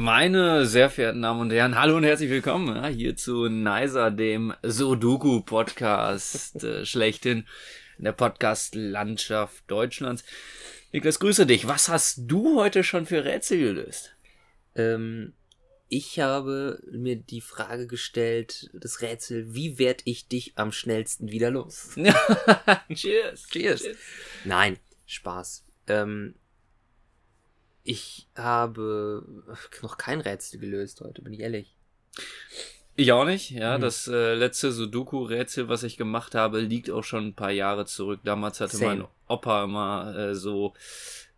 [0.00, 4.54] Meine sehr verehrten Damen und Herren, hallo und herzlich willkommen ja, hier zu Nicer, dem
[4.62, 7.48] Sudoku-Podcast äh, schlechthin
[7.98, 10.22] in der Podcast-Landschaft Deutschlands.
[10.92, 11.66] Niklas, grüße dich.
[11.66, 14.14] Was hast du heute schon für Rätsel gelöst?
[14.76, 15.32] Ähm,
[15.88, 21.50] ich habe mir die Frage gestellt, das Rätsel, wie werd ich dich am schnellsten wieder
[21.50, 21.96] los?
[22.94, 23.48] Cheers.
[23.48, 23.84] Cheers.
[24.44, 25.64] Nein, Spaß.
[25.88, 26.36] Ähm,
[27.88, 29.24] ich habe
[29.82, 31.74] noch kein Rätsel gelöst heute, bin ich ehrlich.
[32.96, 33.74] Ich auch nicht, ja.
[33.76, 33.80] Hm.
[33.80, 38.20] Das äh, letzte Sudoku-Rätsel, was ich gemacht habe, liegt auch schon ein paar Jahre zurück.
[38.24, 38.96] Damals hatte Same.
[38.96, 40.74] mein Opa immer äh, so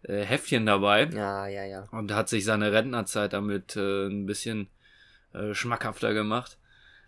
[0.03, 1.89] äh, Heftchen dabei Ja, ja, ja.
[1.93, 4.69] und hat sich seine Rentnerzeit damit äh, ein bisschen
[5.35, 6.57] äh, schmackhafter gemacht.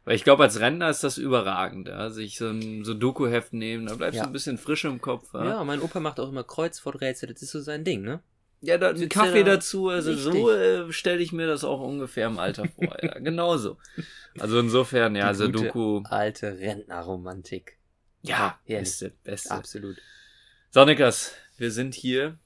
[0.05, 2.11] Weil ich glaube, als Rentner ist das überragend, ja.
[2.11, 4.25] Sich so ein Sudoku-Heft nehmen, da bleibst Ja.
[4.25, 5.33] du ein bisschen frisch im Kopf.
[5.35, 8.21] Ja, Ja, mein Opa macht auch immer Kreuzworträtsel, das ist so sein Ding, ne?
[8.63, 12.39] Ja da, ein Kaffee dazu, also so äh, stelle ich mir das auch ungefähr im
[12.39, 12.97] Alter vor.
[13.03, 13.77] ja, genauso.
[14.39, 16.03] Also insofern, ja, Die Sudoku.
[16.05, 17.77] Alte Rentnerromantik.
[18.23, 18.89] Ja, herrlich.
[18.89, 19.51] beste, beste.
[19.51, 19.97] Absolut.
[20.71, 22.39] So, Niklas, wir sind hier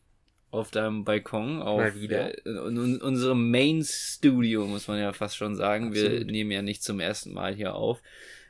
[0.51, 2.47] auf deinem Balkon, auf Mal wieder.
[2.47, 5.93] äh, unserem Main Studio, muss man ja fast schon sagen.
[5.93, 6.27] Wir Absolut.
[6.29, 8.01] nehmen ja nicht zum ersten Mal hier auf.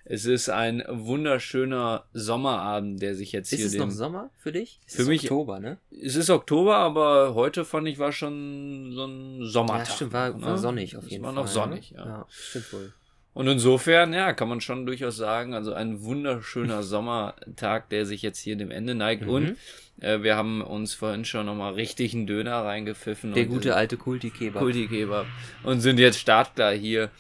[0.09, 3.81] Es ist ein wunderschöner Sommerabend, der sich jetzt Ist hier es dem...
[3.81, 4.79] noch Sommer für dich?
[4.87, 5.79] Es Für ist mich- Oktober, ne?
[5.91, 9.89] es ist Oktober, aber heute fand ich war schon so ein Sommertag.
[9.89, 10.59] Ja, stimmt, war, war ne?
[10.59, 11.43] sonnig auf Es jeden war Fall.
[11.43, 11.99] noch sonnig, ne?
[11.99, 12.07] ja.
[12.07, 12.27] ja.
[12.31, 12.93] Stimmt wohl.
[13.35, 18.39] Und insofern, ja, kann man schon durchaus sagen, also ein wunderschöner Sommertag, der sich jetzt
[18.39, 19.23] hier dem Ende neigt.
[19.23, 19.29] Mhm.
[19.29, 19.57] Und
[20.01, 23.35] äh, wir haben uns vorhin schon nochmal richtig einen Döner reingepfiffen.
[23.35, 24.63] Der gute äh, alte Kulti-Kebab.
[24.63, 25.27] Kulti-Kebab.
[25.65, 27.11] Und sind jetzt startklar hier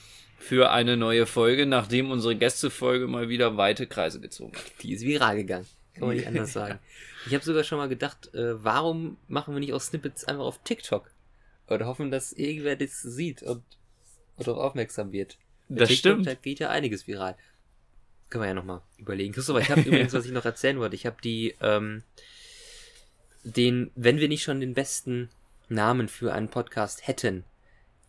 [0.46, 4.62] für eine neue Folge, nachdem unsere Gästefolge mal wieder weite Kreise gezogen hat.
[4.80, 5.66] Die ist viral gegangen.
[5.94, 6.78] Kann man nicht anders sagen.
[7.26, 10.62] Ich habe sogar schon mal gedacht, äh, warum machen wir nicht auch Snippets einfach auf
[10.62, 11.10] TikTok?
[11.66, 13.64] Oder hoffen, dass irgendwer das sieht und,
[14.36, 15.36] und darauf aufmerksam wird.
[15.68, 16.26] Bei Das TikTok, stimmt.
[16.28, 17.36] Da geht ja einiges viral.
[18.30, 19.34] Können wir ja nochmal überlegen.
[19.34, 22.04] Christopher, ich habe übrigens, was ich noch erzählen wollte, ich habe die, ähm,
[23.42, 25.28] den, wenn wir nicht schon den besten
[25.68, 27.42] Namen für einen Podcast hätten,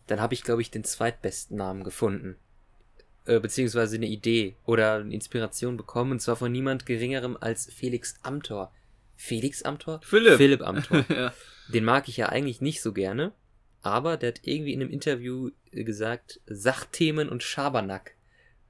[0.08, 2.36] dann habe ich, glaube ich, den zweitbesten Namen gefunden.
[3.24, 8.16] Äh, beziehungsweise eine Idee oder eine Inspiration bekommen, und zwar von niemand geringerem als Felix
[8.22, 8.72] Amthor.
[9.16, 10.00] Felix Amthor?
[10.02, 10.36] Philipp.
[10.36, 11.04] Philipp Amthor.
[11.10, 11.34] ja.
[11.68, 13.32] Den mag ich ja eigentlich nicht so gerne,
[13.82, 18.14] aber der hat irgendwie in einem Interview gesagt, Sachthemen und Schabernack.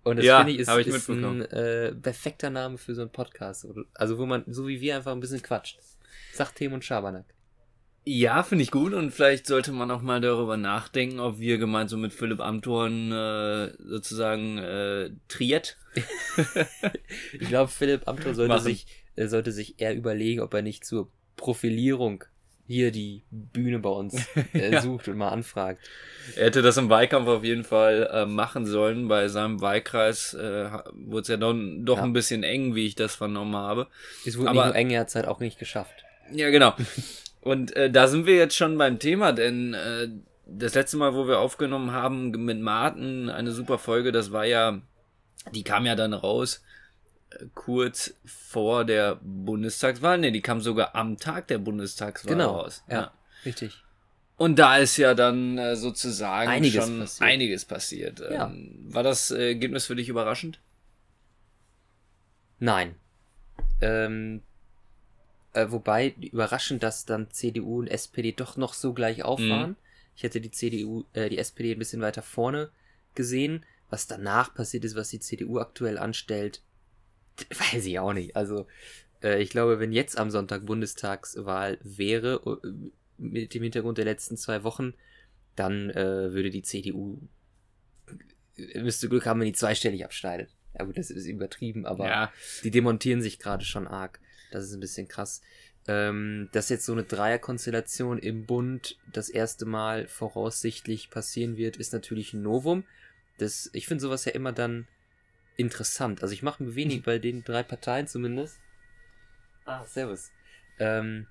[0.03, 3.13] Und das Ja, finde ich ist, ich ist ein äh, perfekter Name für so einen
[3.13, 3.67] Podcast.
[3.95, 5.79] Also wo man, so wie wir einfach ein bisschen quatscht.
[6.33, 7.27] Sachthemen und Schabernack.
[8.11, 12.01] Ja, finde ich gut und vielleicht sollte man auch mal darüber nachdenken, ob wir gemeinsam
[12.01, 15.77] mit Philipp Amthorn äh, sozusagen äh, triert.
[17.33, 18.65] Ich glaube, Philipp Amthor sollte Machen.
[18.65, 18.87] sich,
[19.17, 22.25] äh, sollte sich eher überlegen, ob er nicht zur Profilierung
[22.67, 24.15] hier die Bühne bei uns
[24.55, 24.81] äh, Ja.
[24.81, 25.81] sucht und mal anfragt.
[26.37, 29.09] Er hätte das im Wahlkampf auf jeden Fall äh, machen sollen.
[29.09, 32.05] Bei seinem Wahlkreis äh, wurde es ja doch, doch Ja.
[32.05, 33.87] ein bisschen eng, wie ich das vernommen habe.
[34.25, 36.05] Es wurde Aber- nicht nur eng, er hat es halt auch nicht geschafft.
[36.33, 36.75] Ja, genau.
[37.41, 40.09] Und äh, da sind wir jetzt schon beim Thema, denn äh,
[40.47, 44.81] das letzte Mal, wo wir aufgenommen haben mit Martin, eine super Folge, das war ja,
[45.55, 46.63] die kam ja dann raus
[47.31, 50.19] äh, kurz vor der Bundestagswahl.
[50.19, 52.83] Ne, die kam sogar am Tag der Bundestagswahl Genau, raus.
[52.91, 53.13] ja.
[53.45, 53.83] Richtig.
[54.37, 57.29] Und da ist ja dann äh, sozusagen Einiges schon passiert.
[57.29, 58.21] einiges passiert.
[58.21, 58.47] Ja.
[58.47, 60.61] Ähm, war das äh, Ergebnis für dich überraschend?
[62.61, 62.95] Nein.
[63.81, 64.43] Ähm,
[65.59, 69.51] äh, wobei, überraschend, dass dann CDU und SPD doch noch so gleich auf Mhm.
[69.51, 69.77] waren.
[70.17, 72.71] Ich hätte die CDU, äh, die SPD ein bisschen weiter vorne
[73.15, 73.65] gesehen.
[73.91, 76.63] Was danach passiert ist, was die CDU aktuell anstellt,
[77.73, 78.37] weiß ich auch nicht.
[78.37, 78.67] Also,
[79.23, 84.37] äh, ich glaube, wenn jetzt am Sonntag Bundestagswahl wäre, äh, mit dem Hintergrund der letzten
[84.37, 84.95] zwei Wochen,
[85.57, 87.19] dann äh, würde die CDU,
[88.57, 90.51] äh, müsste Glück haben, wenn die zweistellig abschneidet.
[90.79, 92.33] Ja gut, das ist übertrieben, aber ja.
[92.63, 94.21] die demontieren sich gerade schon arg.
[94.51, 95.43] Das ist ein bisschen krass.
[95.87, 101.93] Ähm, dass jetzt so eine Dreierkonstellation im Bund das erste Mal voraussichtlich passieren wird, ist
[101.93, 102.85] natürlich ein Novum.
[103.39, 104.87] Das, ich finde sowas ja immer dann
[105.57, 106.23] interessant.
[106.23, 108.59] Also ich mache mir wenig bei den drei Parteien zumindest.
[109.65, 110.31] Ah, servus.
[110.79, 111.27] Ähm,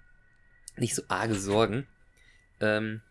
[0.75, 1.87] nicht so arge Sorgen.
[2.59, 3.01] Ähm,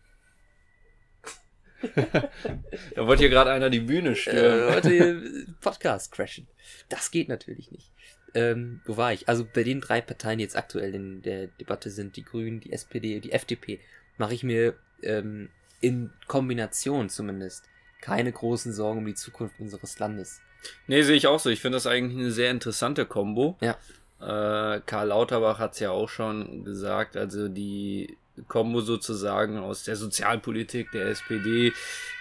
[2.95, 4.73] Da wollte hier gerade einer die Bühne äh, stören.
[4.73, 6.47] heute hier Podcast crashen.
[6.89, 7.91] Das geht natürlich nicht.
[8.33, 9.29] Ähm, wo war ich?
[9.29, 12.73] Also bei den drei Parteien, die jetzt aktuell in der Debatte sind, die Grünen, die
[12.73, 13.79] SPD, die FDP,
[14.17, 17.65] mache ich mir ähm, in Kombination zumindest
[18.01, 20.41] keine großen Sorgen um die Zukunft unseres Landes.
[20.87, 21.49] Nee, sehe ich auch so.
[21.49, 23.57] Ich finde das eigentlich eine sehr interessante Kombo.
[23.61, 23.77] Ja.
[24.19, 29.95] Äh, Karl Lauterbach hat es ja auch schon gesagt, also die Kombo sozusagen aus der
[29.95, 31.73] Sozialpolitik der SPD,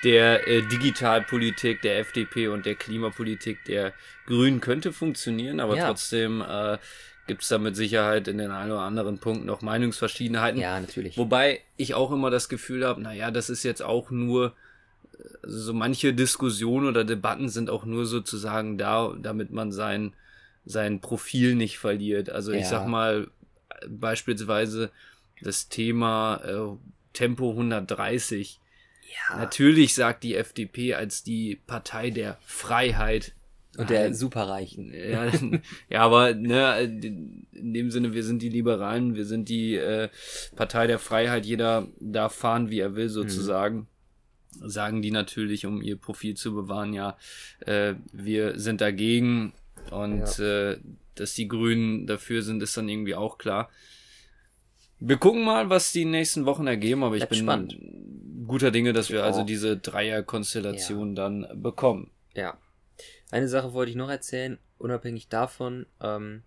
[0.05, 3.93] der äh, Digitalpolitik der FDP und der Klimapolitik der
[4.27, 5.89] Grünen könnte funktionieren, aber Ja.
[5.89, 6.79] trotzdem äh,
[7.27, 10.61] gibt es da mit Sicherheit in den einen oder anderen Punkten noch Meinungsverschiedenheiten.
[10.61, 11.19] Ja, natürlich.
[11.19, 14.55] Wobei ich auch immer das Gefühl habe, naja, das ist jetzt auch nur,
[15.43, 20.13] also so manche Diskussionen oder Debatten sind auch nur sozusagen da, damit man sein,
[20.65, 22.31] sein Profil nicht verliert.
[22.31, 22.69] Also ich Ja.
[22.71, 23.29] sag mal,
[23.89, 24.91] beispielsweise
[25.41, 26.77] das Thema äh,
[27.13, 28.61] Tempo 130.
[29.03, 29.39] ja.
[29.39, 33.35] Natürlich sagt die FDP als die Partei der Freiheit.
[33.77, 34.93] Und der Superreichen.
[35.11, 35.31] ja,
[35.91, 40.09] ja, aber ne, in dem Sinne, wir sind die Liberalen, wir sind die äh,
[40.55, 43.87] Partei der Freiheit, jeder darf fahren, wie er will, sozusagen.
[44.63, 47.19] Sagen die natürlich, um ihr Profil zu bewahren, ja,
[47.61, 49.53] äh, wir sind dagegen
[49.91, 50.79] und äh,
[51.15, 53.71] dass die Grünen dafür sind, ist dann irgendwie auch klar.
[54.99, 57.77] Wir gucken mal, was die nächsten Wochen ergeben, aber ich Bleibt bin spannend.
[58.47, 62.11] guter Dinge, dass wir also diese Dreierkonstellation dann bekommen.
[62.35, 62.57] Ja.
[63.31, 65.87] Eine Sache wollte ich noch erzählen, unabhängig davon.
[66.01, 66.43] Ähm,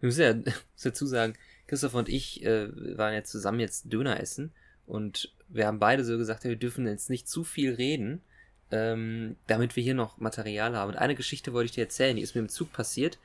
[0.00, 0.52] wir müssen ja
[0.82, 1.34] dazu sagen,
[1.66, 2.68] Christoph und ich äh,
[2.98, 4.52] waren ja zusammen jetzt Döner essen
[4.86, 8.22] und wir haben beide so gesagt, ja, wir dürfen jetzt nicht zu viel reden,
[8.70, 10.90] ähm, damit wir hier noch Material haben.
[10.90, 13.18] Und eine Geschichte wollte ich dir erzählen, die ist mir im Zug passiert.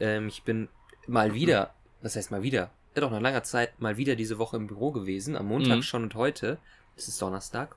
[0.00, 0.68] Ähm, ich bin
[1.06, 2.70] mal wieder, was heißt mal wieder?
[3.00, 5.82] Doch, nach langer Zeit mal wieder diese Woche im Büro gewesen, am Montag Mhm.
[5.82, 6.58] schon und heute.
[6.96, 7.76] Es ist Donnerstag.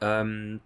[0.00, 0.60] Ähm,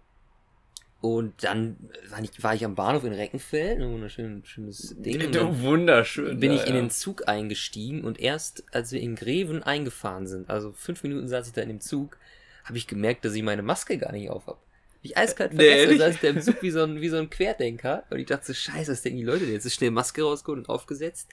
[0.99, 1.77] und dann
[2.09, 5.31] war ich, war ich am Bahnhof in Reckenfeld, ein wunderschön, schönes Ding.
[5.31, 6.39] Dann wunderschön.
[6.39, 10.73] bin ich in den Zug eingestiegen und erst als wir in Greven eingefahren sind, also
[10.73, 12.17] fünf Minuten saß ich da in dem Zug,
[12.65, 14.57] habe ich gemerkt, dass ich meine Maske gar nicht auf habe.
[15.03, 15.99] Ich eiskalt Nee, vergessen, ehrlich?
[15.99, 18.53] saß da im Zug wie so ein, wie so ein Querdenker und ich dachte, so,
[18.55, 19.53] scheiße, was denken die Leute denn?
[19.53, 21.29] Jetzt ist schnell Maske rausgeholt und aufgesetzt.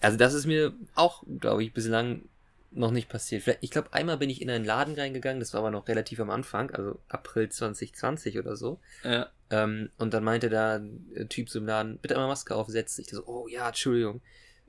[0.00, 2.22] Also das ist mir auch, glaube ich, bislang
[2.70, 3.42] noch nicht passiert.
[3.42, 6.20] Vielleicht, ich glaube, einmal bin ich in einen Laden reingegangen, das war aber noch relativ
[6.20, 8.80] am Anfang, also April 2020 oder so.
[9.04, 9.30] Ja.
[9.50, 13.04] Ähm, und dann meinte da ein Typ so im Laden, bitte einmal Maske aufsetzen.
[13.04, 14.20] Ich so, oh ja, Entschuldigung.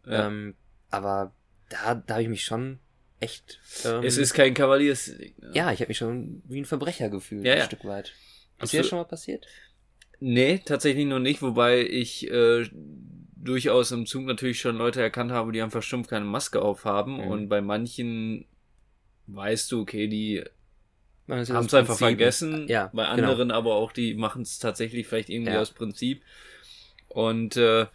[0.06, 0.28] Ja.
[0.28, 0.56] Ähm,
[0.92, 1.34] aber
[1.70, 2.80] da, da habe ich mich schon
[3.20, 3.60] echt.
[3.84, 5.42] Ähm, es ist kein Kavaliersdelikt.
[5.42, 5.52] Ne?
[5.54, 7.66] ja, ich habe mich schon wie ein Verbrecher gefühlt, Ja, ein ja.
[7.66, 8.14] Stück weit.
[8.62, 9.48] Ist dir das schon mal passiert?
[10.20, 12.70] Nee, tatsächlich noch nicht, wobei ich äh,
[13.46, 17.14] durchaus im Zug natürlich schon Leute erkannt habe, die einfach stumpf keine Maske aufhaben.
[17.14, 17.28] Mhm.
[17.28, 18.46] Und bei manchen
[19.28, 20.44] weißt du, okay, die
[21.28, 21.98] haben es einfach Prinzip.
[21.98, 22.68] vergessen.
[22.68, 23.30] Ja, bei genau.
[23.30, 25.62] anderen aber auch, die machen es tatsächlich vielleicht irgendwie Ja.
[25.62, 26.22] aus Prinzip.
[27.08, 27.86] Und äh,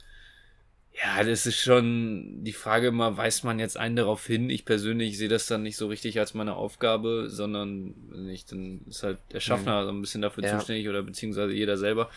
[1.03, 4.51] ja, das ist schon die Frage immer, weist man jetzt einen darauf hin?
[4.51, 9.03] Ich persönlich sehe das dann nicht so richtig als meine Aufgabe, sondern nicht, dann ist
[9.03, 10.59] halt der Schaffner so ein bisschen dafür Ja.
[10.59, 12.11] zuständig oder beziehungsweise jeder selber.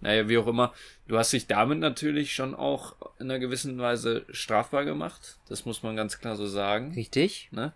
[0.00, 0.72] Naja, wie auch immer.
[1.08, 5.36] Du hast dich damit natürlich schon auch in einer gewissen Weise strafbar gemacht.
[5.48, 6.92] Das muss man ganz klar so sagen.
[6.94, 7.48] Richtig?
[7.52, 7.74] Ne?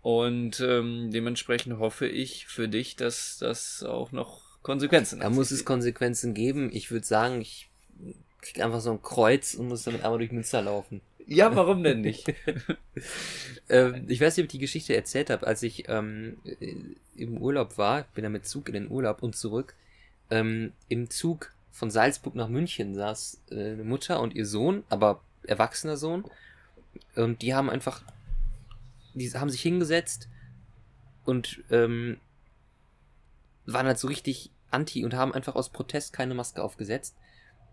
[0.00, 5.32] Und ähm, dementsprechend hoffe ich für dich, dass das auch noch Konsequenzen Da hat.
[5.34, 6.70] muss es Konsequenzen geben.
[6.72, 7.68] Ich würde sagen, ich
[8.40, 11.00] krieg einfach so ein Kreuz und muss damit einmal durch Münster laufen.
[11.26, 12.32] Ja, warum denn nicht?
[13.70, 16.74] Ähm, ich weiß nicht, ob ich die Geschichte erzählt habe, als ich ähm, äh,
[17.16, 19.74] im Urlaub war, bin da mit Zug in den Urlaub und zurück.
[20.30, 25.20] Ähm, Im Zug von Salzburg nach München saß äh, eine Mutter und ihr Sohn, aber
[25.42, 26.24] erwachsener Sohn.
[27.14, 28.02] Und die haben einfach,
[29.12, 30.28] die haben sich hingesetzt
[31.26, 32.16] und ähm,
[33.66, 37.14] waren halt so richtig anti und haben einfach aus Protest keine Maske aufgesetzt.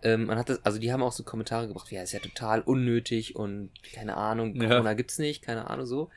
[0.06, 2.62] Ähm, man hat das, also die haben auch so Kommentare gebracht, ja, ist ja total
[2.62, 4.70] unnötig und keine Ahnung, Ja.
[4.70, 6.10] Corona gibt's nicht, keine Ahnung so.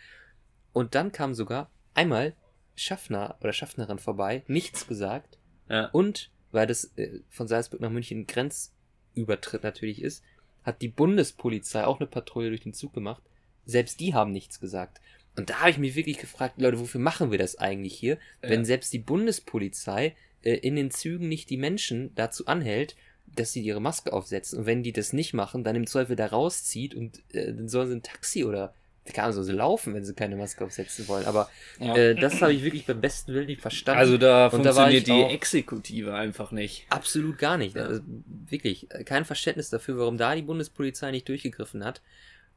[0.73, 2.35] Und dann kam sogar einmal
[2.76, 5.38] Schaffner oder Schaffnerin vorbei, nichts gesagt.
[5.68, 5.87] ja.
[5.87, 10.23] Und weil das äh, von Salzburg nach München Grenzübertritt natürlich ist,
[10.62, 13.23] hat die Bundespolizei auch eine Patrouille durch den Zug gemacht.
[13.64, 15.00] Selbst die haben nichts gesagt.
[15.37, 18.61] Und da habe ich mich wirklich gefragt, Leute, wofür machen wir das eigentlich hier, wenn
[18.61, 18.64] Ja.
[18.66, 22.97] selbst die Bundespolizei äh, in den Zügen nicht die Menschen dazu anhält,
[23.35, 24.61] dass sie ihre Maske aufsetzen.
[24.61, 27.89] Und wenn die das nicht machen, dann im Zweifel da rauszieht und äh, dann sollen
[27.89, 28.75] sie ein Taxi oder
[29.17, 31.25] Ahnung, sollen sie laufen, wenn sie keine Maske aufsetzen wollen.
[31.25, 31.97] Aber Ja.
[31.97, 33.99] äh, das habe ich wirklich beim besten Willen nicht verstanden.
[33.99, 36.87] also da Und da funktioniert ich die Exekutive einfach nicht.
[36.91, 37.77] Absolut gar nicht.
[37.77, 37.87] Ja.
[37.87, 38.03] Also,
[38.49, 42.03] wirklich, äh, kein Verständnis dafür, warum da die Bundespolizei nicht durchgegriffen hat.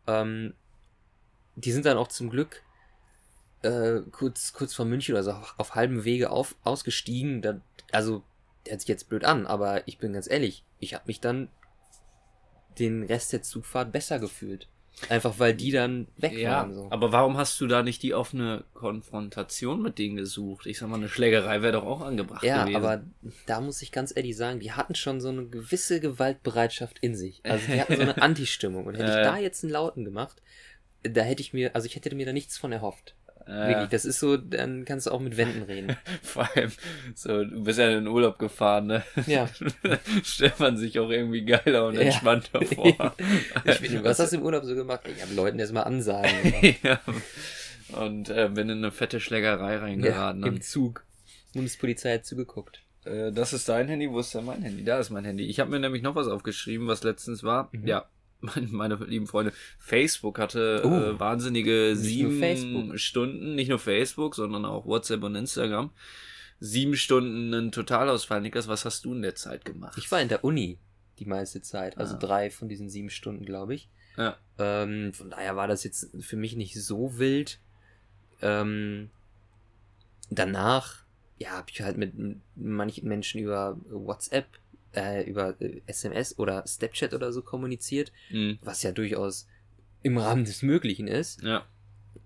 [0.07, 0.53] Ähm,
[1.55, 2.63] die sind dann auch zum Glück
[3.61, 7.41] äh, kurz, kurz vor München oder so auf, auf halbem Wege auf, ausgestiegen.
[7.41, 7.61] Da,
[7.91, 8.23] also,
[8.67, 11.49] hört sich jetzt blöd an, aber ich bin ganz ehrlich, ich habe mich dann
[12.79, 14.67] den Rest der Zugfahrt besser gefühlt.
[15.09, 16.73] Einfach weil die dann weg Ja, waren.
[16.73, 16.87] So.
[16.91, 20.65] aber warum hast du da nicht die offene Konfrontation mit denen gesucht?
[20.67, 22.75] Ich sag mal, eine Schlägerei wäre doch auch angebracht Ja, gewesen.
[22.75, 23.03] aber
[23.45, 27.39] da muss ich ganz ehrlich sagen, die hatten schon so eine gewisse Gewaltbereitschaft in sich.
[27.43, 28.85] Also die hatten so eine Anti-Stimmung.
[28.85, 29.31] Und hätte Ja, ich ja.
[29.31, 30.41] da jetzt einen Lauten gemacht,
[31.03, 33.15] da hätte ich mir, also ich hätte mir da nichts von erhofft.
[33.47, 35.95] Wirklich, das ist so, dann kannst du auch mit Wänden reden.
[36.23, 36.71] Vor allem,
[37.15, 39.03] so, du bist ja in den Urlaub gefahren, ne?
[39.27, 39.49] Ja.
[40.23, 42.01] Stellt man sich auch irgendwie geiler und Ja.
[42.01, 43.15] entspannter vor.
[43.65, 45.01] Ich finde, was hast du im Urlaub so gemacht?
[45.15, 46.29] Ich habe Leuten erstmal ansagen.
[46.83, 46.99] ja.
[47.93, 50.43] Und äh, bin in eine fette Schlägerei reingeraten.
[50.43, 51.03] Im Zug.
[51.53, 52.81] Bundespolizei hat zugeguckt.
[53.03, 54.83] Äh, das ist dein Handy, wo ist denn mein Handy?
[54.85, 55.45] Da ist mein Handy.
[55.47, 57.69] Ich habe mir nämlich noch was aufgeschrieben, was letztens war.
[57.73, 57.87] Mhm.
[57.87, 58.05] Ja,
[58.41, 60.89] meine, meine lieben Freunde, Facebook hatte Oh.
[60.89, 62.99] äh, wahnsinnige sieben Facebook.
[62.99, 65.91] Stunden, nicht nur Facebook, sondern auch WhatsApp und Instagram.
[66.59, 68.41] Sieben Stunden einen Totalausfall.
[68.41, 69.97] Niklas, was hast du in der Zeit gemacht?
[69.97, 70.77] Ich war in der Uni
[71.19, 71.97] die meiste Zeit.
[71.97, 72.19] Also Ah.
[72.19, 73.89] drei von diesen sieben Stunden, glaube ich.
[74.17, 74.37] Ja.
[74.59, 77.59] Ähm, von daher war das jetzt für mich nicht so wild.
[78.41, 79.09] Ähm,
[80.29, 81.03] danach,
[81.37, 82.13] ja, habe ich halt mit
[82.55, 84.45] manchen Menschen über WhatsApp,
[84.95, 88.59] äh, über äh, SMS oder Snapchat oder so kommuniziert, Hm.
[88.61, 89.47] was ja durchaus
[90.03, 91.41] im Rahmen des Möglichen ist.
[91.43, 91.65] Ja.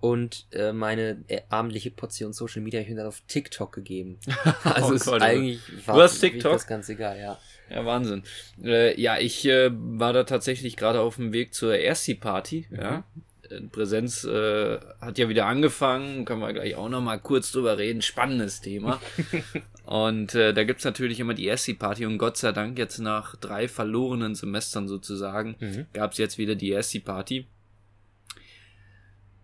[0.01, 4.19] Und äh, meine äh, abendliche Portion Social Media habe ich mir dann auf TikTok gegeben.
[4.63, 6.53] Also Oh ist Gott, eigentlich war Du hast wirklich TikTok?
[6.53, 7.39] das ganz egal, ja.
[7.69, 8.24] Ja, Wahnsinn.
[8.63, 12.67] Äh, ja, ich äh, war da tatsächlich gerade auf dem Weg zur Ersti-Party.
[12.72, 13.03] Ja.
[13.50, 18.02] Äh, Präsenz äh, hat ja wieder angefangen, können wir gleich auch nochmal kurz drüber reden.
[18.02, 19.00] Spannendes Thema.
[19.86, 23.68] und äh, da gibt's natürlich immer die Ersti-Party und Gott sei Dank jetzt nach drei
[23.68, 25.86] verlorenen Semestern sozusagen Mhm.
[25.94, 27.46] gab's jetzt wieder die Ersti-Party.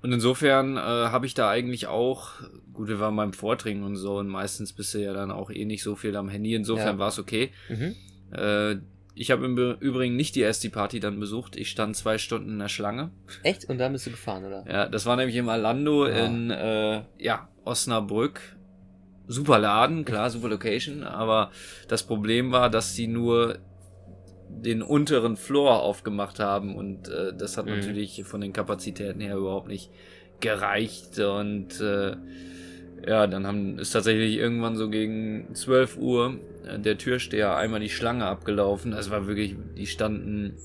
[0.02, 2.32] Und insofern äh, habe ich da eigentlich auch,
[2.74, 5.64] gut, wir waren beim Vortrinken und so und meistens bist du ja dann auch eh
[5.66, 6.98] nicht so viel am Handy, insofern Ja.
[7.00, 7.52] war's okay.
[7.70, 7.96] Mhm.
[8.32, 8.78] Äh,
[9.14, 11.56] ich habe im Übrigen nicht die erste Party dann besucht.
[11.56, 13.12] Ich stand zwei Stunden in der Schlange.
[13.44, 13.66] Echt?
[13.66, 14.66] Und da bist du gefahren, oder?
[14.70, 16.26] Ja, das war nämlich im Alando Ja.
[16.26, 18.42] in äh, ja, Osnabrück.
[19.28, 21.52] Super Laden, klar, super Location, aber
[21.88, 23.60] das Problem war, dass sie nur
[24.50, 27.72] den unteren Floor aufgemacht haben und äh, das hat Mhm.
[27.72, 29.90] natürlich von den Kapazitäten her überhaupt nicht
[30.42, 32.16] gereicht und äh,
[33.08, 37.90] ja, dann haben, ist tatsächlich irgendwann so gegen 12 Uhr äh, der Türsteher einmal die
[37.90, 38.92] Schlange abgelaufen.
[38.92, 40.58] Das war wirklich, die standen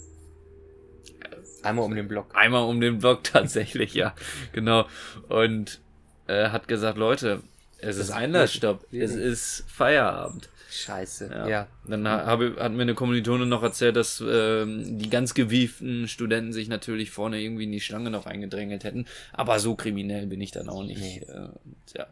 [1.62, 2.26] Einmal um den Block.
[2.34, 4.14] einmal um den Block tatsächlich, ja,
[4.52, 4.86] genau.
[5.28, 5.80] Und
[6.28, 7.42] äh, hat gesagt, Leute,
[7.78, 10.48] es ist ist Einlassstopp, es ist Feierabend.
[10.76, 11.30] Scheiße.
[11.32, 11.48] Ja.
[11.48, 11.66] Ja.
[11.86, 16.52] Dann ha- habe, hat mir eine Kommilitone noch erzählt, dass ähm, die ganz gewieften Studenten
[16.52, 19.06] sich natürlich vorne irgendwie in die Schlange noch eingedrängelt hätten.
[19.32, 21.00] Aber so kriminell bin ich dann auch nicht.
[21.00, 21.24] Nee.
[21.28, 21.48] Äh,
[21.98, 22.06] ja.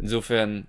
[0.00, 0.66] Insofern,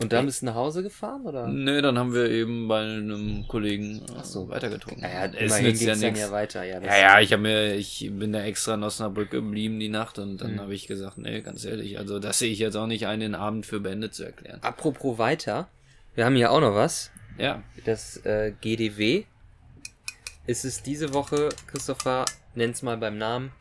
[0.00, 1.48] Und dann bist du nach Hause gefahren, oder?
[1.48, 4.48] ne, dann haben wir eben bei einem Kollegen äh, so.
[4.48, 5.02] weitergetrunken.
[5.02, 6.20] Naja, es nützt ja dann nichts.
[6.20, 6.64] ja weiter.
[6.64, 10.18] Ja, Ja, ja, ich habe mir, ich bin da extra in Osnabrück geblieben die Nacht
[10.18, 10.60] und dann Mhm.
[10.60, 13.34] habe ich gesagt, nee, ganz ehrlich, also das sehe ich jetzt auch nicht ein, den
[13.34, 14.58] Abend für beendet zu erklären.
[14.62, 15.68] Apropos weiter.
[16.14, 17.10] Wir haben hier auch noch was.
[17.38, 19.24] Ja, Das äh, GDW.
[20.46, 23.52] Ist es diese Woche, Christopher, nenn's mal beim Namen.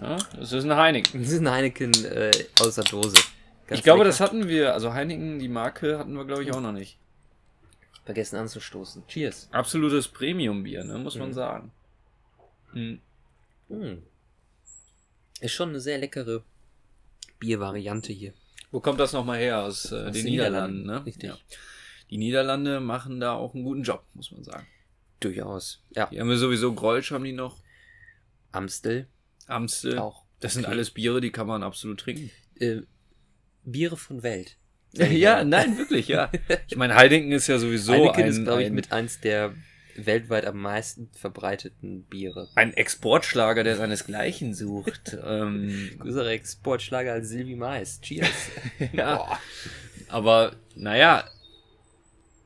[0.00, 1.20] ja das ist ein Heineken.
[1.22, 3.16] Das ist ein Heineken äh, aus der Dose.
[3.66, 4.08] Ganz ich glaube, lecker.
[4.10, 6.98] das hatten wir, also Heineken, die Marke hatten wir, glaube ich, auch noch nicht.
[8.04, 9.06] Vergessen anzustoßen.
[9.06, 9.48] Cheers.
[9.52, 11.32] Absolutes Premium-Bier, ne, muss man Mhm.
[11.34, 11.72] sagen.
[12.72, 13.00] Mhm.
[13.68, 14.02] Mm.
[15.40, 16.42] Ist schon eine sehr leckere
[17.38, 18.32] Biervariante hier.
[18.70, 19.62] Wo kommt das nochmal her?
[19.62, 21.06] Aus, äh, Aus den den Niederlanden, Niederlanden, ne?
[21.06, 21.30] richtig.
[21.30, 21.38] Ja.
[22.10, 24.66] Die Niederlande machen da auch einen guten Job, muss man sagen.
[25.20, 25.82] Durchaus.
[25.94, 26.06] Ja.
[26.06, 27.58] Die haben wir sowieso Grolsch, haben die noch.
[28.52, 29.06] Amstel
[29.46, 29.98] Amstel.
[29.98, 30.24] auch.
[30.40, 30.72] Das sind Okay.
[30.72, 32.30] alles Biere, die kann man absolut trinken.
[32.58, 32.80] Äh,
[33.64, 34.56] Biere von Welt.
[34.98, 36.32] Ja, nein, wirklich, ja.
[36.68, 39.54] Ich meine, Heineken ist ja sowieso Heineken ein, ist, glaube ich, ein, mit eins der
[40.06, 42.48] weltweit am meisten verbreiteten Biere.
[42.54, 45.16] ein Exportschlager, der seinesgleichen sucht.
[45.24, 48.00] ähm, Größerer Exportschlager als Silvi Mais.
[48.00, 48.28] Cheers.
[48.92, 49.26] ja,
[50.08, 51.24] aber naja,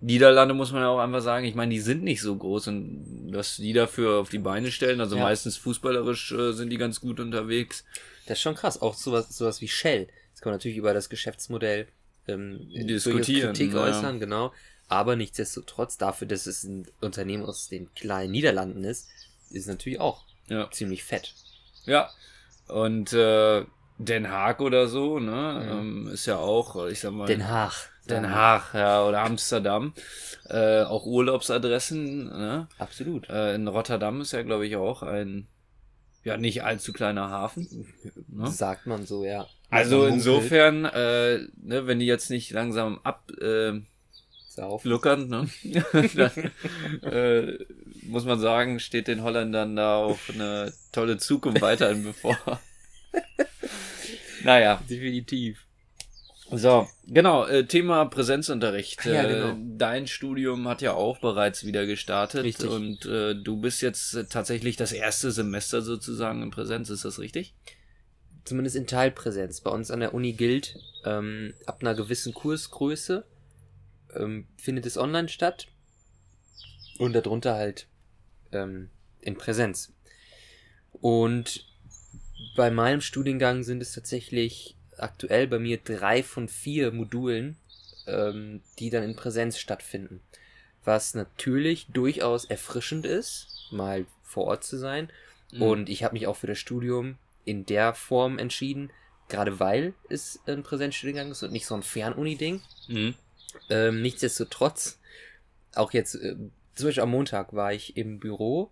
[0.00, 3.30] Niederlande muss man ja auch einfach sagen, ich meine, die sind nicht so groß und
[3.32, 5.22] was die dafür auf die Beine stellen, also Ja.
[5.22, 7.84] meistens fußballerisch äh, sind die ganz gut unterwegs.
[8.26, 8.82] Das ist schon krass.
[8.82, 10.08] Auch sowas, sowas wie Shell.
[10.32, 11.86] Das kann man natürlich über das Geschäftsmodell
[12.28, 13.80] ähm, Diskutieren, durchaus Kritik ja.
[13.82, 14.52] äußern, genau.
[14.88, 19.08] Aber nichtsdestotrotz, dafür, dass es ein Unternehmen aus den kleinen Niederlanden ist,
[19.50, 20.70] ist es natürlich auch Ja.
[20.70, 21.34] ziemlich fett.
[21.86, 22.10] Ja.
[22.68, 23.64] Und äh,
[23.98, 25.78] Den Haag oder so, ne, Mhm.
[25.78, 27.90] ähm, ist ja auch, ich sag mal, Den Haag.
[28.10, 29.94] Den Haag, ja, oder Amsterdam,
[30.48, 32.68] äh, auch Urlaubsadressen, ne?
[32.78, 33.30] Absolut.
[33.30, 35.46] Äh, in Rotterdam ist ja, glaube ich, auch ein,
[36.22, 37.86] ja, nicht allzu kleiner Hafen.
[38.28, 38.48] Ne?
[38.50, 39.46] Sagt man so, ja.
[39.70, 43.86] Also insofern, äh, ne, wenn die jetzt nicht langsam abfluckern, äh,
[44.48, 44.84] Sauf.
[44.84, 45.48] ne,
[47.02, 47.58] dann äh,
[48.02, 52.38] muss man sagen, steht den Holländern da auch eine tolle Zukunft weiterhin bevor.
[54.44, 55.64] naja, Definitiv.
[56.52, 59.04] so, genau, äh, Thema Präsenzunterricht.
[59.06, 59.56] Ja, Äh, genau.
[59.76, 62.68] Dein Studium hat ja auch bereits wieder gestartet Richtig.
[62.70, 67.54] und äh, du bist jetzt tatsächlich das erste Semester sozusagen in Präsenz, ist das richtig?
[68.44, 69.60] Zumindest in Teilpräsenz.
[69.60, 73.24] Bei uns an der Uni gilt, ähm, ab einer gewissen Kursgröße
[74.14, 75.68] ähm, findet es online statt
[76.98, 77.86] und darunter halt
[78.52, 79.92] ähm, in Präsenz.
[80.92, 81.66] Und
[82.56, 87.56] bei meinem Studiengang sind es tatsächlich aktuell bei mir drei von vier Modulen,
[88.06, 90.20] ähm, die dann in Präsenz stattfinden.
[90.84, 95.10] Was natürlich durchaus erfrischend ist, mal vor Ort zu sein.
[95.52, 95.62] Mhm.
[95.62, 98.90] Und ich habe mich auch für das Studium in der Form entschieden,
[99.28, 102.62] gerade weil es ein Präsenzstudiengang ist und nicht so ein Fernuni-Ding.
[102.88, 103.14] Mhm.
[103.70, 104.98] Ähm, nichtsdestotrotz,
[105.74, 106.36] auch jetzt, äh,
[106.74, 108.70] zum Beispiel am Montag war ich im Büro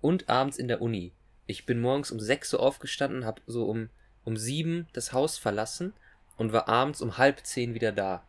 [0.00, 1.12] und abends in der Uni.
[1.46, 3.88] Ich bin morgens um 6 Uhr aufgestanden, habe so um,
[4.24, 5.92] um 7 das Haus verlassen
[6.36, 8.24] und war abends um halb 10 wieder da.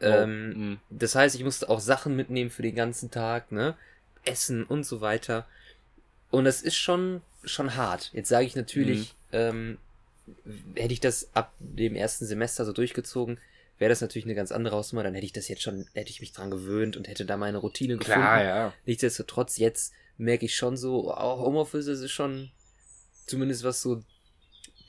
[0.00, 0.80] Oh, ähm, mhm.
[0.88, 3.76] das heißt, ich musste auch Sachen mitnehmen für den ganzen Tag, ne?
[4.24, 5.46] Essen und so weiter.
[6.30, 8.10] Und das ist schon, schon hart.
[8.12, 9.38] Jetzt sage ich natürlich, mhm.
[9.38, 9.78] ähm,
[10.74, 13.38] hätte ich das ab dem ersten Semester so durchgezogen,
[13.78, 15.02] wäre das natürlich eine ganz andere Hausnummer.
[15.02, 17.58] Dann hätte ich das jetzt schon, hätte ich mich dran gewöhnt und hätte da meine
[17.58, 18.20] Routine gefunden.
[18.20, 18.74] Klar, ja.
[18.86, 22.50] Nichtsdestotrotz, jetzt merke ich schon so, auch Homeoffice ist schon,
[23.26, 24.02] zumindest was so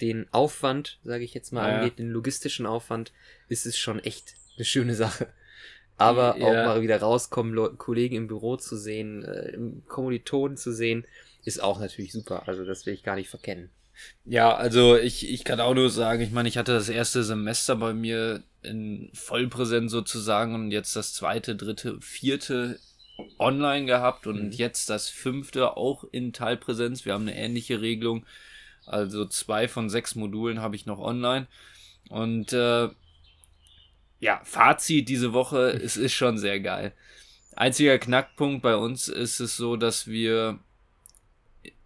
[0.01, 3.13] den Aufwand, sage ich jetzt mal, ja, angeht, den logistischen Aufwand,
[3.48, 5.27] ist es schon echt eine schöne Sache.
[5.98, 6.48] Aber ja.
[6.48, 11.05] auch mal wieder rauskommen, Leute, Kollegen im Büro zu sehen, äh, Kommilitonen zu sehen,
[11.43, 12.48] ist auch natürlich super.
[12.48, 13.69] Also das will ich gar nicht verkennen.
[14.25, 17.75] Ja, also ich, ich kann auch nur sagen, ich meine, ich hatte das erste Semester
[17.75, 22.79] bei mir in Vollpräsenz sozusagen und jetzt das zweite, dritte, vierte
[23.38, 24.51] online gehabt und mhm.
[24.51, 27.05] jetzt das fünfte auch in Teilpräsenz.
[27.05, 28.25] Wir haben eine ähnliche Regelung.
[28.86, 31.48] Also zwei von sechs Modulen habe ich noch online.
[32.10, 32.89] Und äh,
[34.19, 36.93] ja, Fazit diese Woche, es ist schon sehr geil.
[37.55, 40.60] Einziger Knackpunkt bei uns ist es so, dass wir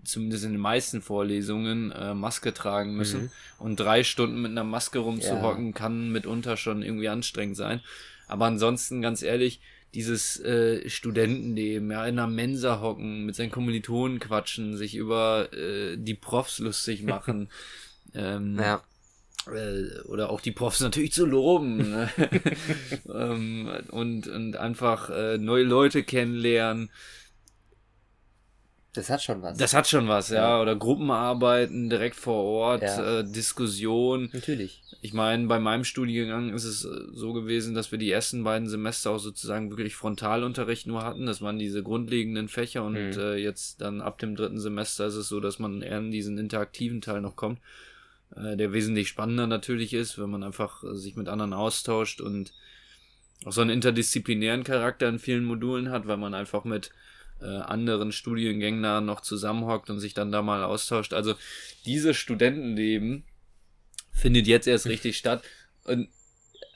[0.06, 3.24] zumindest in den meisten Vorlesungen äh, Maske tragen müssen.
[3.24, 3.32] Mhm.
[3.60, 5.72] Und drei Stunden mit einer Maske rumzuhocken, ja.
[5.74, 7.82] kann mitunter schon irgendwie anstrengend sein.
[8.28, 9.60] Aber ansonsten, ganz ehrlich,
[9.94, 15.96] dieses äh, Studentenleben, ja, in einer Mensa hocken, mit seinen Kommilitonen quatschen, sich über äh,
[15.98, 17.50] die Profs lustig machen.
[18.14, 18.84] ähm, ja.
[19.48, 21.78] Äh, oder auch die Profs natürlich zu loben.
[21.78, 22.10] Ne?
[23.14, 26.90] ähm, und, und einfach äh, neue Leute kennenlernen.
[28.96, 29.58] Das hat schon was.
[29.58, 30.36] Das hat schon was, ja.
[30.36, 30.62] ja.
[30.62, 33.20] Oder Gruppenarbeiten direkt vor Ort, ja.
[33.20, 34.30] äh, Diskussion.
[34.34, 34.82] Natürlich.
[35.02, 38.68] Ich meine, bei meinem Studiengang ist es äh, so gewesen, dass wir die ersten beiden
[38.68, 41.26] Semester auch sozusagen wirklich Frontalunterricht nur hatten.
[41.26, 43.20] Das waren diese grundlegenden Fächer und mhm.
[43.20, 46.38] äh, jetzt dann ab dem dritten Semester ist es so, dass man eher in diesen
[46.38, 47.60] interaktiven Teil noch kommt,
[48.36, 52.54] äh, der wesentlich spannender natürlich ist, wenn man einfach äh, sich mit anderen austauscht und
[53.46, 56.92] auch so einen interdisziplinären Charakter in vielen Modulen hat, weil man einfach mit
[57.42, 61.14] äh, anderen Studiengängen noch zusammenhockt und sich dann da mal austauscht.
[61.14, 61.36] Also
[61.86, 63.24] dieses Studentenleben
[64.12, 65.44] findet jetzt erst richtig statt.
[65.84, 66.10] Und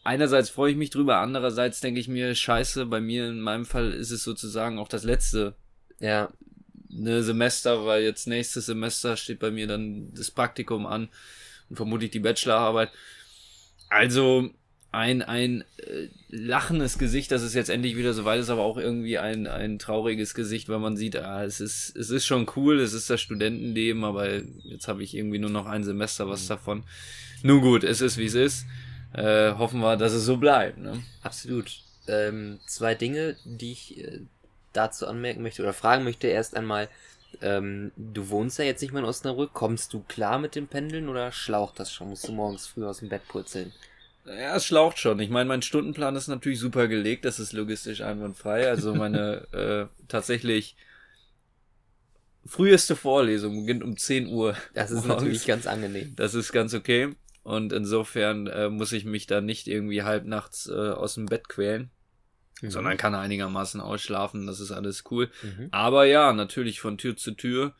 [0.04, 3.91] einerseits freue ich mich drüber, andererseits denke ich mir, scheiße, bei mir in meinem Fall
[3.91, 5.56] ist es sozusagen auch das letzte
[6.00, 6.30] ja.
[6.89, 11.10] ne, Semester, weil jetzt nächstes Semester steht bei mir dann das Praktikum an
[11.69, 12.91] und vermutlich die Bachelorarbeit.
[13.89, 14.52] Also
[14.91, 18.78] ein, ein äh, lachendes Gesicht, dass es jetzt endlich wieder so weit ist, aber auch
[18.78, 22.80] irgendwie ein, ein trauriges Gesicht, weil man sieht, ah, es ist, es ist schon cool,
[22.80, 26.47] es ist das Studentenleben, aber jetzt habe ich irgendwie nur noch ein Semester was mhm.
[26.47, 26.84] davon.
[27.43, 28.65] Nun gut, es ist wie es ist.
[29.13, 30.78] Äh, hoffen wir, dass es so bleibt.
[30.80, 31.04] Ne?
[31.21, 31.82] Absolut.
[32.08, 34.21] Ähm, zwei Dinge, die ich äh,
[34.73, 36.28] dazu anmerken möchte oder fragen möchte.
[36.28, 36.89] Erst einmal,
[37.41, 39.54] ähm, du wohnst ja jetzt nicht mehr in Osnabrück.
[39.54, 42.10] Kommst du klar mit dem Pendeln oder schlaucht das schon?
[42.10, 43.71] Musst du morgens früh aus dem Bett purzeln?
[44.38, 45.20] Ja, es schlaucht schon.
[45.20, 48.70] Ich meine, mein Stundenplan ist natürlich super gelegt, das ist logistisch einwandfrei.
[48.70, 50.76] Also meine äh, tatsächlich
[52.46, 54.56] früheste Vorlesung beginnt um 10 Uhr.
[54.74, 55.24] Das ist morgens.
[55.24, 56.13] natürlich ganz angenehm.
[56.15, 57.15] Das ist ganz okay.
[57.44, 61.89] Und insofern äh, muss ich mich da nicht irgendwie halbnachts äh, aus dem Bett quälen.
[62.62, 62.72] Mhm.
[62.72, 65.32] Sondern kann einigermaßen ausschlafen, das ist alles cool.
[65.42, 65.70] Mhm.
[65.72, 67.74] Aber ja, natürlich von Tür zu Tür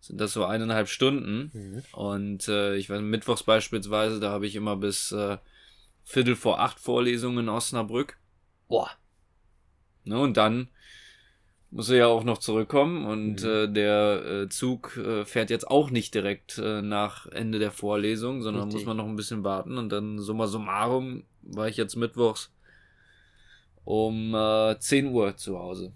[0.00, 1.50] sind das so eineinhalb Stunden.
[1.52, 1.82] Mhm.
[1.92, 5.38] Und äh, ich weiß, mittwochs beispielsweise, da habe ich immer bis äh,
[6.10, 8.18] Viertel vor acht Vorlesungen in Osnabrück.
[8.68, 8.90] Boah.
[10.04, 10.68] Ne, und dann
[11.70, 13.48] muss er ja auch noch zurückkommen und mhm.
[13.48, 18.42] äh, der äh, Zug äh, fährt jetzt auch nicht direkt äh, nach Ende der Vorlesung,
[18.42, 18.80] sondern Richtig.
[18.80, 22.52] muss man noch ein bisschen warten und dann summa summarum war ich jetzt mittwochs
[23.84, 25.92] um äh, 10 Uhr zu Hause.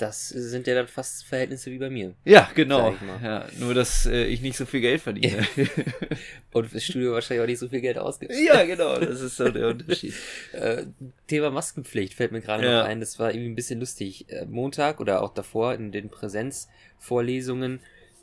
[0.00, 2.14] Das sind ja dann fast Verhältnisse wie bei mir.
[2.24, 2.96] Ja, genau.
[3.22, 5.46] Ja, nur, dass äh, ich nicht so viel Geld verdiene.
[6.52, 8.32] Und fürs Studio wahrscheinlich auch nicht so viel Geld ausgibt.
[8.34, 8.98] Ja, genau.
[8.98, 10.14] Das ist so der Unterschied.
[10.52, 10.84] äh,
[11.26, 12.78] Thema Maskenpflicht fällt mir gerade ja.
[12.80, 13.00] noch ein.
[13.00, 14.24] Das war irgendwie ein bisschen lustig.
[14.30, 17.80] Äh, Montag oder auch davor in den Präsenzvorlesungen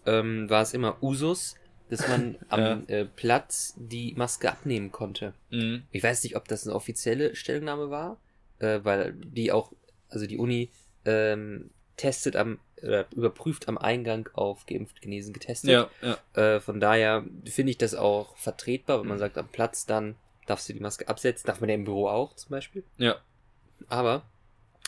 [0.08, 1.58] ähm, war es immer Usus,
[1.90, 2.82] dass man am Ja.
[2.88, 5.34] äh, Platz die Maske abnehmen konnte.
[5.52, 5.84] Mhm.
[5.92, 8.20] Ich weiß nicht, ob das eine offizielle Stellungnahme war,
[8.60, 9.72] äh, weil die auch,
[10.10, 10.70] also die Uni
[11.08, 15.72] ähm, testet am, oder überprüft am Eingang auf geimpft, genesen, getestet.
[15.72, 16.18] Ja, ja.
[16.42, 20.16] Äh, von daher finde ich das auch vertretbar, wenn man sagt, am Platz dann
[20.46, 22.84] darfst du die Maske absetzen, darf man ja im Büro auch zum Beispiel.
[22.98, 23.18] Ja.
[23.90, 24.24] Aber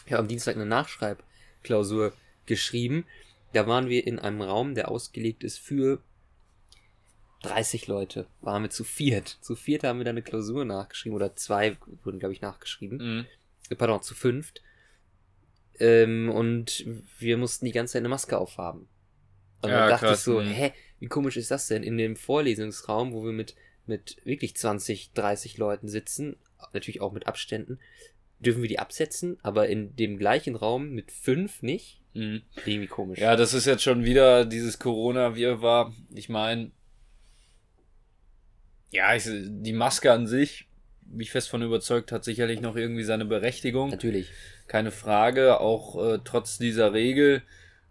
[0.06, 2.14] ich habe am Dienstag eine Nachschreibklausur
[2.46, 3.06] geschrieben.
[3.54, 6.02] Da waren wir in einem Raum, der ausgelegt ist für
[7.44, 8.28] 30 Leute.
[8.42, 9.38] Waren wir zu viert.
[9.42, 12.98] Zu viert haben wir da eine Klausur nachgeschrieben oder zwei wurden, glaube ich, nachgeschrieben.
[12.98, 13.26] Mhm.
[13.70, 14.62] Äh, Pardon, zu fünft.
[15.80, 16.86] Ähm, und
[17.20, 18.88] wir mussten die ganze Zeit eine Maske aufhaben.
[19.62, 20.48] Und Ja, dann dachte krass, ich so, mhm.
[20.48, 21.84] hä, wie komisch ist das denn?
[21.84, 26.38] In dem Vorlesungsraum, wo wir mit, mit wirklich 20, 30 Leuten sitzen,
[26.74, 27.80] natürlich auch mit Abständen,
[28.40, 32.02] dürfen wir die absetzen, aber in dem gleichen Raum mit fünf nicht?
[32.14, 32.42] Mhm.
[32.66, 33.20] Irgendwie komisch.
[33.20, 35.94] Ja, das ist jetzt schon wieder dieses Corona-Wirrwarr.
[36.14, 36.72] Ich meine,
[38.92, 40.69] ja, ich, die Maske an sich,
[41.12, 43.90] bin ich fest von überzeugt, hat sicherlich noch irgendwie seine Berechtigung.
[43.90, 44.30] Natürlich.
[44.68, 45.60] Keine Frage.
[45.60, 47.42] Auch äh, trotz dieser Regel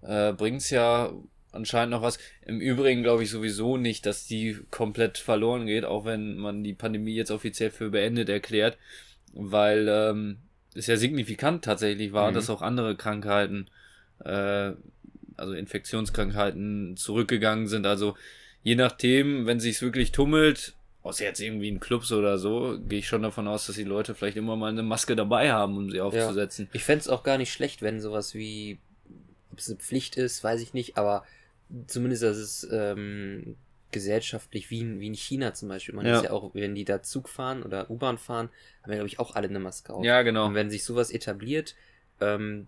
[0.03, 1.13] äh, bringt's ja
[1.51, 2.19] anscheinend noch was.
[2.47, 6.75] Im Übrigen glaube ich sowieso nicht, dass die komplett verloren geht, auch wenn man die
[6.75, 8.79] Pandemie jetzt offiziell für beendet erklärt,
[9.33, 10.39] weil ähm,
[10.75, 12.35] es ja signifikant tatsächlich war, Mhm.
[12.35, 13.69] dass auch andere Krankheiten,
[14.25, 14.73] äh,
[15.37, 17.87] also Infektionskrankheiten zurückgegangen sind.
[17.87, 18.17] Also
[18.63, 20.75] je nachdem, wenn sich's wirklich tummelt,
[21.09, 24.15] außer jetzt irgendwie in Clubs oder so, gehe ich schon davon aus, dass die Leute
[24.15, 26.69] vielleicht immer mal eine Maske dabei haben, um sie aufzusetzen.
[26.73, 28.79] Ich fänd's auch gar nicht schlecht, wenn sowas wie,
[29.51, 31.25] ob es eine Pflicht ist, weiß ich nicht, aber
[31.87, 33.57] zumindest, dass es ähm,
[33.91, 36.19] gesellschaftlich, wie in, wie in China zum Beispiel, man Ja.
[36.19, 38.51] ist ja auch, wenn die da Zug fahren oder U-Bahn fahren,
[38.83, 40.05] haben ja, glaube ich, auch alle eine Maske auf.
[40.05, 40.47] Ja, genau.
[40.47, 41.75] Und wenn sich sowas etabliert,
[42.21, 42.67] ähm,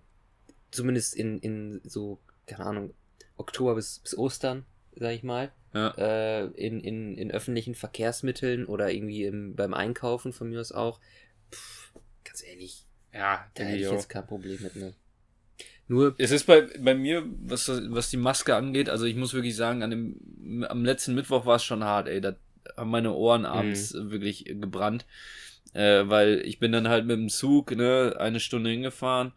[0.70, 2.94] zumindest in, in so, keine Ahnung,
[3.36, 4.64] Oktober bis, bis Ostern,
[4.96, 5.94] sag ich mal, Ja.
[5.96, 11.00] äh, in, in, in öffentlichen Verkehrsmitteln oder irgendwie im, beim Einkaufen von mir aus auch,
[11.52, 11.92] pff,
[12.24, 13.92] ganz ehrlich, Ja, da hätte ich auch.
[13.92, 14.94] jetzt kein Problem mit, ne?
[15.88, 19.56] Nur, Es ist bei, bei mir, was, was die Maske angeht, also ich muss wirklich
[19.56, 22.20] sagen, an dem, am letzten Mittwoch war es schon hart, ey.
[22.20, 22.36] Da
[22.76, 25.04] haben meine Ohren abends wirklich gebrannt.
[25.72, 29.32] Äh, weil ich bin dann halt mit dem Zug, ne, eine Stunde hingefahren,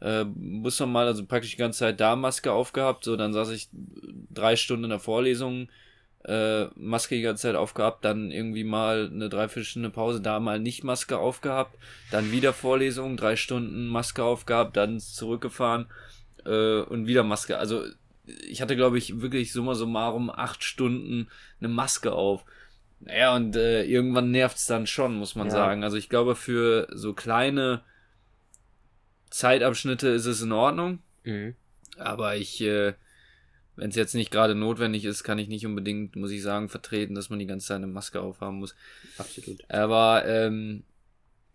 [0.00, 3.50] äh, muss noch mal, also praktisch die ganze Zeit da Maske aufgehabt, so, dann saß
[3.50, 5.68] ich drei Stunden in der Vorlesung,
[6.24, 10.84] äh, Maske die ganze Zeit aufgehabt, dann irgendwie mal eine Dreiviertelstunde Pause, da mal nicht
[10.84, 11.76] Maske aufgehabt,
[12.10, 15.86] dann wieder Vorlesung, drei Stunden Maske aufgehabt, dann zurückgefahren
[16.44, 17.58] äh, und wieder Maske.
[17.58, 17.84] Also
[18.46, 21.28] ich hatte, glaube ich, wirklich summa summarum acht Stunden
[21.60, 22.44] eine Maske auf.
[23.00, 25.52] Naja, und äh, irgendwann nervt's dann schon, muss man Ja.
[25.52, 25.84] sagen.
[25.84, 27.80] Also ich glaube, für so kleine
[29.30, 31.00] Zeitabschnitte ist es in Ordnung.
[31.24, 31.52] mh,
[31.96, 32.94] Aber ich, äh,
[33.76, 37.14] wenn es jetzt nicht gerade notwendig ist, kann ich nicht unbedingt, muss ich sagen, vertreten,
[37.14, 38.74] dass man die ganze Zeit eine Maske aufhaben muss.
[39.18, 39.62] absolut.
[39.70, 40.82] Aber ähm,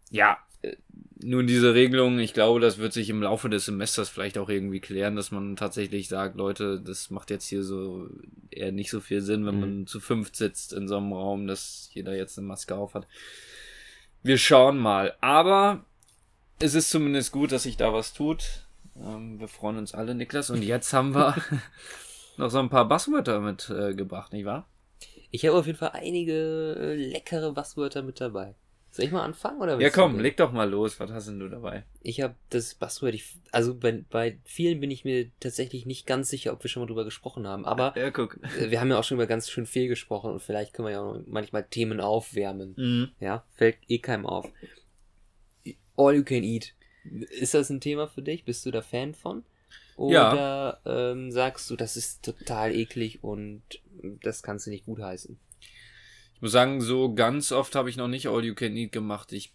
[0.09, 0.75] ja, äh,
[1.21, 4.79] nun diese Regelung, ich glaube, das wird sich im Laufe des Semesters vielleicht auch irgendwie
[4.81, 8.09] klären, dass man tatsächlich sagt, Leute, das macht jetzt hier so
[8.51, 9.59] eher nicht so viel Sinn, wenn Mhm.
[9.61, 13.07] man zu fünft sitzt in so einem Raum, dass jeder jetzt eine Maske auf hat.
[14.21, 15.15] Wir schauen mal.
[15.21, 15.85] Aber
[16.63, 18.65] es ist zumindest gut, dass sich da was tut.
[18.95, 20.49] Ähm, wir freuen uns alle, Niklas.
[20.49, 21.35] Und jetzt haben wir
[22.37, 24.67] noch so ein paar Basswörter mitgebracht, äh, nicht wahr?
[25.31, 28.55] Ich habe auf jeden Fall einige äh, leckere Basswörter mit dabei.
[28.91, 30.99] Soll ich mal anfangen oder Ja, komm, leg doch mal los.
[30.99, 31.83] Was hast denn du dabei?
[32.03, 36.29] Ich habe das Buzzword, ich, also bei, bei vielen bin ich mir tatsächlich nicht ganz
[36.29, 38.37] sicher, ob wir schon mal drüber gesprochen haben, aber Ja, guck.
[38.59, 40.91] äh, wir haben ja auch schon über ganz schön viel gesprochen und vielleicht können wir
[40.91, 42.75] ja auch manchmal Themen aufwärmen.
[42.77, 43.09] Mhm.
[43.19, 44.47] Ja, fällt eh keinem auf.
[45.97, 46.73] All you can eat.
[47.29, 48.45] Ist das ein Thema für dich?
[48.45, 49.43] Bist du da Fan von?
[49.95, 53.61] Oder ähm, sagst du, das ist total eklig und
[54.23, 55.37] das kannst du nicht gutheißen?
[56.35, 59.31] Ich muss sagen, so ganz oft habe ich noch nicht All You Can Eat gemacht.
[59.33, 59.53] Ich,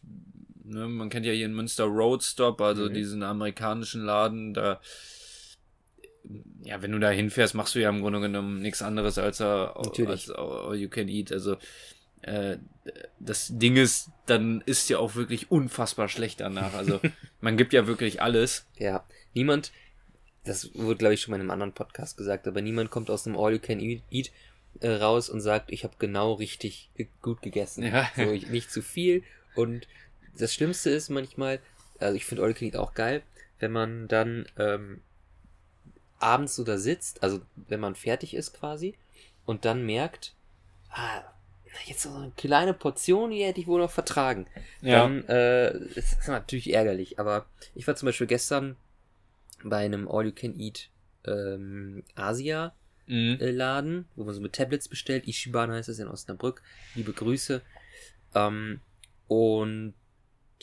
[0.65, 2.95] ne, man kennt ja hier in Münster Roadstop, also Mhm.
[2.95, 4.81] diesen amerikanischen Laden, da,
[6.63, 9.45] ja, wenn du da hinfährst, machst du ja im Grunde genommen nichts anderes als, äh,
[9.45, 10.09] Natürlich.
[10.09, 11.33] als All You Can Eat.
[11.33, 11.57] Also,
[12.23, 12.59] äh,
[13.19, 16.75] das Ding ist, dann ist ja auch wirklich unfassbar schlecht danach.
[16.75, 17.01] Also,
[17.41, 18.67] man gibt ja wirklich alles.
[18.79, 19.05] Ja,
[19.35, 19.73] niemand,
[20.45, 23.25] das wurde glaube ich schon mal in einem anderen Podcast gesagt, aber niemand kommt aus
[23.25, 24.31] dem All You Can Eat,
[24.81, 26.91] äh, raus und sagt, ich habe genau richtig
[27.23, 27.85] gut gegessen.
[27.85, 28.11] Ja.
[28.17, 29.23] So, ich, nicht zu viel.
[29.55, 29.89] Und
[30.37, 31.61] das Schlimmste ist manchmal,
[31.99, 33.23] also ich finde All You Can Eat auch geil,
[33.59, 35.01] wenn man dann ähm,
[36.19, 38.95] abends so da sitzt, also wenn man fertig ist quasi,
[39.47, 40.35] und dann merkt,
[40.91, 41.23] ah,
[41.87, 44.47] jetzt so eine kleine Portion, die hätte ich wohl noch vertragen
[44.83, 47.19] dann äh, ist das natürlich ärgerlich.
[47.19, 48.77] Aber ich war zum Beispiel gestern
[49.65, 50.89] bei einem All-You-Can-Eat
[51.27, 52.75] ähm, Asia
[53.11, 53.39] Mhm.
[53.41, 55.27] äh, Laden, wo man so mit Tablets bestellt.
[55.27, 56.63] Ishiban heißt es in Osnabrück.
[56.95, 57.63] Liebe Grüße.
[58.35, 58.81] Ähm,
[59.29, 59.95] und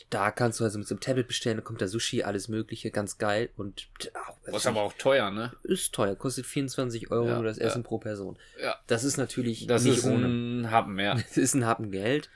[0.10, 2.92] da kannst du also mit so einem Tablet bestellen, da kommt da Sushi, alles mögliche,
[2.92, 3.50] ganz geil.
[3.56, 3.90] Und
[4.28, 5.54] auch, Das ist aber auch teuer, ne?
[5.64, 7.66] ist teuer, kostet 24 Euro Ja, nur das ja.
[7.66, 8.38] Essen pro Person.
[8.62, 8.76] Ja.
[8.88, 10.28] Das ist natürlich Das nicht ist ohne.
[10.28, 11.14] ein Happen, ja.
[11.30, 12.30] Es ist ein Happen Geld.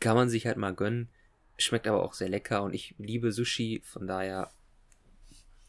[0.00, 1.08] Kann man sich halt mal gönnen.
[1.58, 4.50] Schmeckt aber auch sehr lecker und ich liebe Sushi, von daher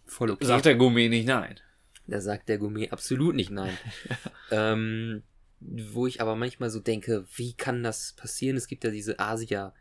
[0.06, 0.46] voll okay.
[0.46, 1.60] Sagt der Gourmet nicht nein.
[2.08, 3.78] Da sagt der Gourmet absolut nicht nein.
[4.52, 5.24] ähm,
[5.60, 8.58] wo ich aber manchmal so denke, wie kann das passieren?
[8.58, 9.74] Es gibt ja diese Asia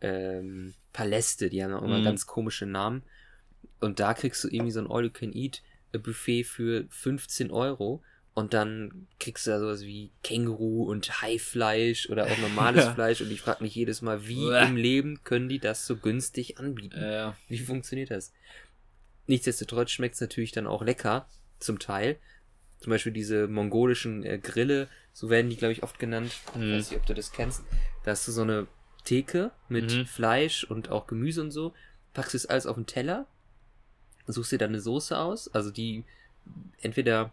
[0.00, 2.04] ähm, Paläste, die haben auch immer Mhm.
[2.04, 3.02] ganz komische Namen.
[3.80, 8.02] Und da kriegst du irgendwie so ein All-You-Can-Eat-Buffet für 15 Euro.
[8.34, 12.94] Und dann kriegst du da sowas wie Känguru und Haifleisch oder auch normales Ja.
[12.94, 13.20] Fleisch.
[13.20, 14.66] Und ich frage mich jedes Mal, wie Bäh.
[14.66, 17.00] im Leben können die das so günstig anbieten?
[17.00, 17.36] Ja.
[17.48, 18.32] Wie funktioniert das?
[19.26, 22.18] Nichtsdestotrotz schmeckt es natürlich dann auch lecker, zum Teil.
[22.78, 26.32] Zum Beispiel diese mongolischen äh, Grille, so werden die, glaube ich, oft genannt.
[26.54, 26.72] Ich Mhm.
[26.72, 27.62] weiß nicht, ob du das kennst.
[28.04, 28.66] Da hast du so eine
[29.10, 30.06] Theke mit Mhm.
[30.06, 31.74] Fleisch und auch Gemüse und so.
[32.14, 33.26] Packst es alles auf den Teller,
[34.26, 36.04] suchst dir dann eine Soße aus, also die
[36.80, 37.32] entweder,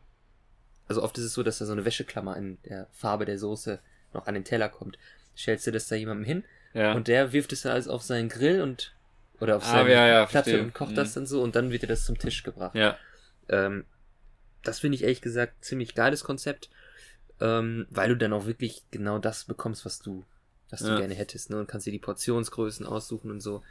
[0.88, 3.80] also oft ist es so, dass da so eine Wäscheklammer in der Farbe der Soße
[4.14, 4.98] noch an den Teller kommt.
[5.38, 6.94] Stellst du das da jemandem hin Ja.
[6.94, 8.96] und der wirft es dann alles auf seinen Grill und
[9.40, 10.64] oder auf Ah, seine ja, ja, Platte verstehe.
[10.64, 10.96] und kocht Mhm.
[10.96, 12.76] das dann so und dann wird dir das zum Tisch gebracht.
[12.76, 12.98] ja.
[13.50, 13.86] Ähm,
[14.64, 16.70] das finde ich ehrlich gesagt ziemlich geiles Konzept,
[17.40, 20.26] ähm, weil du dann auch wirklich genau das bekommst, was du,
[20.70, 20.98] was du Ja.
[21.00, 21.60] gerne hättest, ne?
[21.60, 23.62] Und kannst dir die Portionsgrößen aussuchen und so.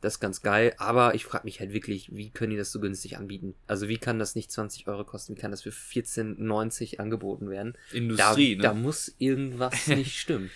[0.00, 2.80] Das ist ganz geil, aber ich frage mich halt wirklich, wie können die das so
[2.80, 3.54] günstig anbieten?
[3.68, 5.36] Also wie kann das nicht 20 Euro kosten?
[5.36, 7.74] Wie kann das für 14,90 angeboten werden?
[7.92, 8.80] Industrie, da, da ne?
[8.80, 10.50] muss irgendwas nicht stimmen.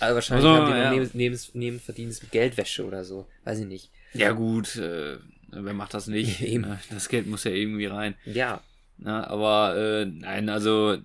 [0.00, 0.90] Also wahrscheinlich Also, haben die ja.
[0.90, 3.26] neben, neben, Nebenverdienst mit Geldwäsche oder so.
[3.44, 3.90] Weiß ich nicht.
[4.14, 5.18] Ja, gut, äh,
[5.50, 6.40] wer macht das nicht?
[6.42, 6.66] Eben.
[6.90, 8.14] Das Geld muss ja irgendwie rein.
[8.24, 8.62] Ja,
[8.96, 10.96] Na, aber äh, nein, also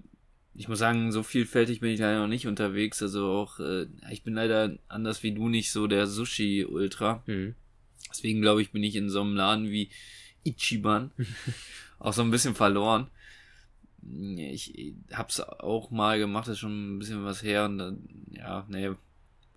[0.58, 3.02] ich muss sagen, so vielfältig bin ich leider noch nicht unterwegs.
[3.02, 7.24] Also auch, äh, ich bin leider anders wie du nicht so der Sushi-Ultra.
[7.26, 7.56] hm.
[8.10, 9.90] Deswegen glaube ich, bin ich in so einem Laden wie
[10.44, 11.12] Ichiban
[12.00, 13.08] auch so ein bisschen verloren.
[14.38, 17.66] Ich hab's auch mal gemacht, das ist schon ein bisschen was her.
[17.66, 18.92] Und dann, ja, nee.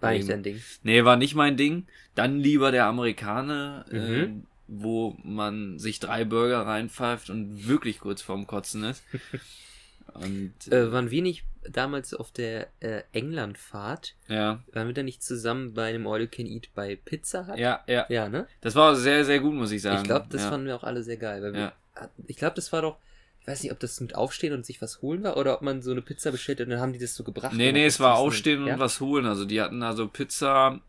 [0.00, 0.60] war nicht dein Ding.
[0.82, 1.86] Nee, war nicht mein Ding.
[2.14, 3.96] Dann lieber der Amerikaner, Mhm.
[3.96, 4.28] äh,
[4.66, 9.02] wo man sich drei Burger reinpfeift und wirklich kurz vorm Kotzen ist.
[10.14, 14.14] Und Äh, waren wir nicht damals auf der äh, Englandfahrt?
[14.28, 17.58] ja, Waren wir da nicht zusammen bei einem All You Can Eat bei Pizza Hut?
[17.58, 18.06] ja, ja.
[18.08, 18.46] Ja, ne?
[18.60, 19.98] Das war sehr, sehr gut, muss ich sagen.
[19.98, 20.50] ich glaube, das ja.
[20.50, 21.42] fanden wir auch alle sehr geil.
[21.42, 21.72] Weil wir, Ja.
[21.94, 22.96] hatten- Ich glaube, das war doch,
[23.40, 25.82] ich weiß nicht, ob das mit Aufstehen und sich was holen war oder ob man
[25.82, 27.52] so eine Pizza bestellt hat und dann haben die das so gebracht.
[27.54, 28.74] Nee, nee, es war aufstehen ja?
[28.74, 29.26] und was holen.
[29.26, 30.80] Also die hatten also Pizza,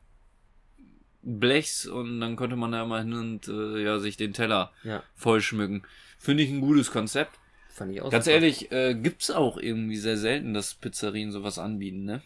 [1.24, 5.04] Blechs und dann konnte man da mal hin und äh, ja, sich den Teller Ja,
[5.16, 5.84] vollschmücken.
[6.18, 7.38] Finde ich ein gutes Konzept.
[7.72, 8.36] Fand ich auch Ganz super.
[8.36, 12.22] ehrlich, äh, gibt's auch irgendwie sehr selten, dass Pizzerien sowas anbieten, ne?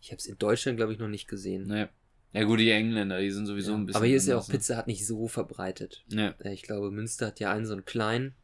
[0.00, 1.66] Ich habe es in Deutschland, glaube ich, noch nicht gesehen.
[1.66, 1.88] Ne.
[2.32, 3.78] Ja gut, die Engländer, die sind sowieso Ja.
[3.78, 3.96] ein bisschen.
[3.98, 4.52] Aber hier ist ja auch ne?
[4.54, 6.04] Pizza hat nicht so verbreitet.
[6.10, 6.34] Ne.
[6.44, 8.34] Äh, Ich glaube, Münster hat ja einen so einen kleinen.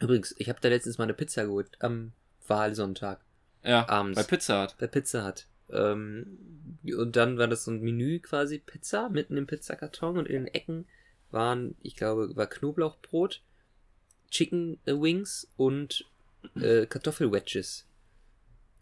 [0.00, 2.12] Übrigens, ich habe da letztens mal eine Pizza geholt am
[2.48, 3.20] Wahlsonntag
[3.64, 4.16] Ja, Abends.
[4.16, 4.76] bei Pizza Hut.
[4.78, 5.46] bei Pizza Hut.
[5.70, 6.38] Ähm,
[6.96, 10.54] und dann war das so ein Menü quasi Pizza mitten im Pizzakarton und in den
[10.54, 10.86] Ecken
[11.30, 13.42] waren, ich glaube, war Knoblauchbrot,
[14.36, 16.04] Chicken äh, Wings und
[16.56, 17.86] äh, Kartoffelwedges.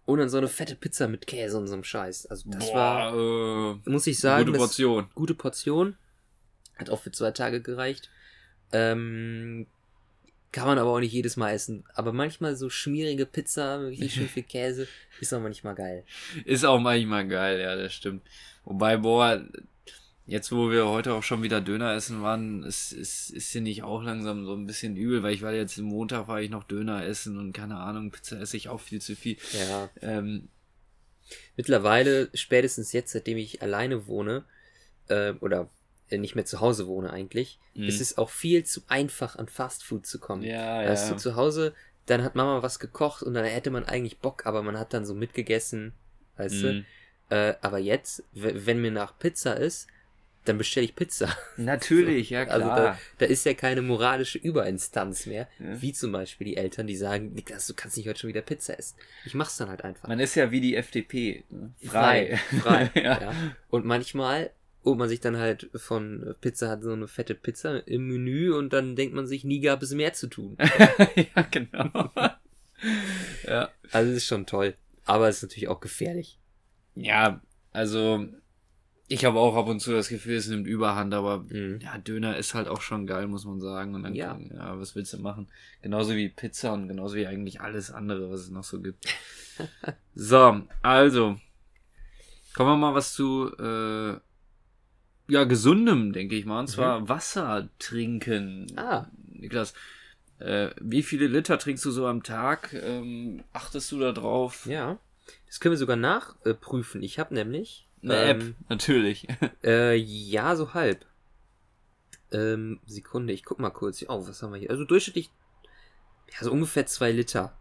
[0.05, 2.27] Und dann so eine fette Pizza mit Käse und so einem Scheiß.
[2.27, 5.09] Also das war, war äh, muss ich sagen, gute Portion.
[5.15, 5.97] gute Portion.
[6.77, 8.11] Hat auch für zwei Tage gereicht.
[8.73, 9.67] Ähm,
[10.51, 11.85] kann man aber auch nicht jedes Mal essen.
[11.95, 14.89] Aber manchmal so schmierige Pizza, richtig schön viel Käse,
[15.21, 16.05] ist auch manchmal geil.
[16.45, 18.23] Ist auch manchmal geil, ja, das stimmt.
[18.65, 19.41] Wobei, boah,
[20.27, 23.83] jetzt wo wir heute auch schon wieder Döner essen waren, ist, ist, ist hier nicht
[23.83, 26.65] auch langsam so ein bisschen übel, weil ich war jetzt am Montag war ich noch
[26.65, 29.37] Döner essen und keine Ahnung, Pizza esse ich auch viel zu viel.
[29.53, 29.91] Ja.
[30.01, 30.49] Ähm,
[31.57, 34.45] Mittlerweile, spätestens jetzt, seitdem ich alleine wohne,
[35.09, 35.69] äh, oder
[36.11, 37.85] nicht mehr zu Hause wohne eigentlich, Mhm.
[37.85, 40.43] ist es auch viel zu einfach an Fastfood zu kommen.
[40.43, 41.15] ja, Da hast ja.
[41.15, 41.75] du zu Hause,
[42.07, 45.07] dann hat Mama was gekocht und dann hätte man eigentlich Bock, aber man hat dann
[45.07, 45.93] so mitgegessen,
[46.37, 46.73] weißt du?
[46.73, 46.85] Mhm.
[47.31, 49.89] Äh, aber jetzt, wenn mir nach Pizza ist,
[50.45, 51.29] dann bestelle ich Pizza.
[51.57, 52.55] Natürlich, ja klar.
[52.57, 55.81] Also da, da ist ja keine moralische Überinstanz mehr, Ja.
[55.81, 58.79] wie zum Beispiel die Eltern, die sagen, Niklas, du kannst nicht heute schon wieder Pizza
[58.79, 58.97] essen.
[59.25, 60.09] Ich mach's dann halt einfach.
[60.09, 61.45] Man ist ja wie die FDP.
[61.51, 61.73] ne?
[61.83, 62.39] frei.
[62.61, 62.91] Frei.
[62.91, 63.21] frei ja.
[63.21, 63.33] ja.
[63.71, 64.51] Und manchmal
[64.85, 68.73] holt man sich dann halt von Pizza hat so eine fette Pizza im Menü und
[68.75, 70.59] dann denkt man sich, nie gab es mehr zu tun.
[71.17, 72.11] ja, genau.
[73.47, 73.71] ja.
[73.93, 74.75] Also es ist schon toll.
[75.07, 76.39] Aber es ist natürlich auch gefährlich.
[76.95, 77.41] Ja,
[77.73, 78.27] also
[79.07, 81.79] Ich habe auch ab und zu das Gefühl, es nimmt Überhand, aber Mhm.
[81.83, 83.95] ja, Döner ist halt auch schon geil, muss man sagen.
[83.95, 84.39] Und dann, Ja.
[84.55, 84.79] ja.
[84.79, 85.49] was willst du machen?
[85.83, 89.05] Genauso wie Pizza und genauso wie eigentlich alles andere, was es noch so gibt.
[90.15, 91.39] so, also.
[92.55, 94.17] Kommen wir mal was zu, äh,
[95.33, 96.61] ja, gesundem, denke ich mal.
[96.61, 98.67] Und zwar Wasser trinken.
[98.77, 99.09] Ah.
[99.27, 99.75] Niklas,
[100.39, 102.73] äh, wie viele Liter trinkst du so am Tag?
[102.73, 104.67] Ähm, achtest du da drauf?
[104.67, 104.99] Ja.
[105.47, 107.03] Das können wir sogar nachprüfen.
[107.03, 109.27] Ich habe nämlich Eine ähm, App, natürlich.
[109.65, 111.07] Äh, ja, so halb.
[112.33, 114.05] Ähm, Sekunde, ich guck mal kurz.
[114.09, 114.71] Oh, was haben wir hier?
[114.71, 115.31] Also durchschnittlich,
[116.33, 117.57] ja, so ungefähr zwei Liter.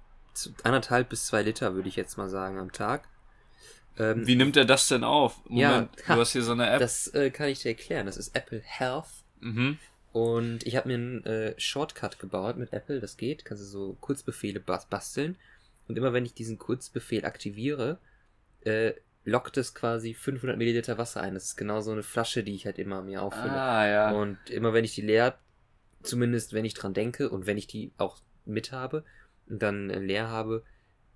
[0.63, 3.07] Anderthalb bis zwei Liter, würde ich jetzt mal sagen, am Tag.
[3.97, 5.39] Ähm, Wie nimmt er das denn auf?
[5.49, 6.79] Ja, Moment, ha, du hast hier so eine App.
[6.79, 8.07] das äh, kann ich dir erklären.
[8.07, 9.23] Das ist Apple Health.
[9.39, 9.77] mhm.
[10.11, 13.45] Und ich habe mir einen äh, Shortcut gebaut mit Apple, das geht.
[13.45, 15.37] Kannst du so Kurzbefehle bas basteln.
[15.87, 17.97] Und immer wenn ich diesen Kurzbefehl aktiviere,
[18.61, 18.93] äh,
[19.25, 21.33] lockt es quasi 500 Milliliter Wasser ein.
[21.33, 23.61] Das ist genau so eine Flasche, die ich halt immer mir auffülle.
[23.61, 24.11] Ah, ja.
[24.11, 25.37] Und immer wenn ich die leer,
[26.03, 29.03] zumindest wenn ich dran denke und wenn ich die auch mit habe
[29.47, 30.63] und dann äh, leer habe,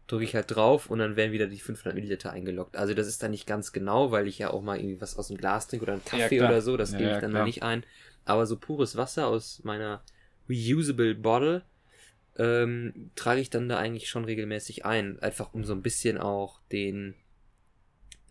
[0.08, 2.78] drücke ich halt drauf und dann werden wieder die 500 Milliliter eingeloggt.
[2.78, 5.28] Also das ist dann nicht ganz genau, weil ich ja auch mal irgendwie was aus
[5.28, 6.50] dem Glas trinke oder einen Ja, Kaffee klar.
[6.50, 7.86] oder so, das Ja, gebe ich ja, dann da nicht ein.
[8.26, 10.02] Aber so pures Wasser aus meiner
[10.50, 11.64] reusable Bottle
[12.38, 15.20] ähm, trage ich dann da eigentlich schon regelmäßig ein.
[15.20, 17.16] Einfach um so ein bisschen auch den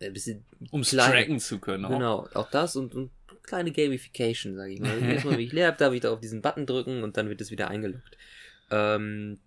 [0.01, 0.45] ein bisschen
[0.83, 1.85] klein- tracken zu können.
[1.85, 1.89] Auch.
[1.89, 3.11] Genau, auch das und, und
[3.43, 4.97] kleine Gamification, sage ich mal.
[4.99, 7.29] Jedes Mal, wenn ich leer habe, darf ich da auf diesen Button drücken und dann
[7.29, 8.17] wird es wieder eingeloggt.
[8.69, 9.39] Ähm,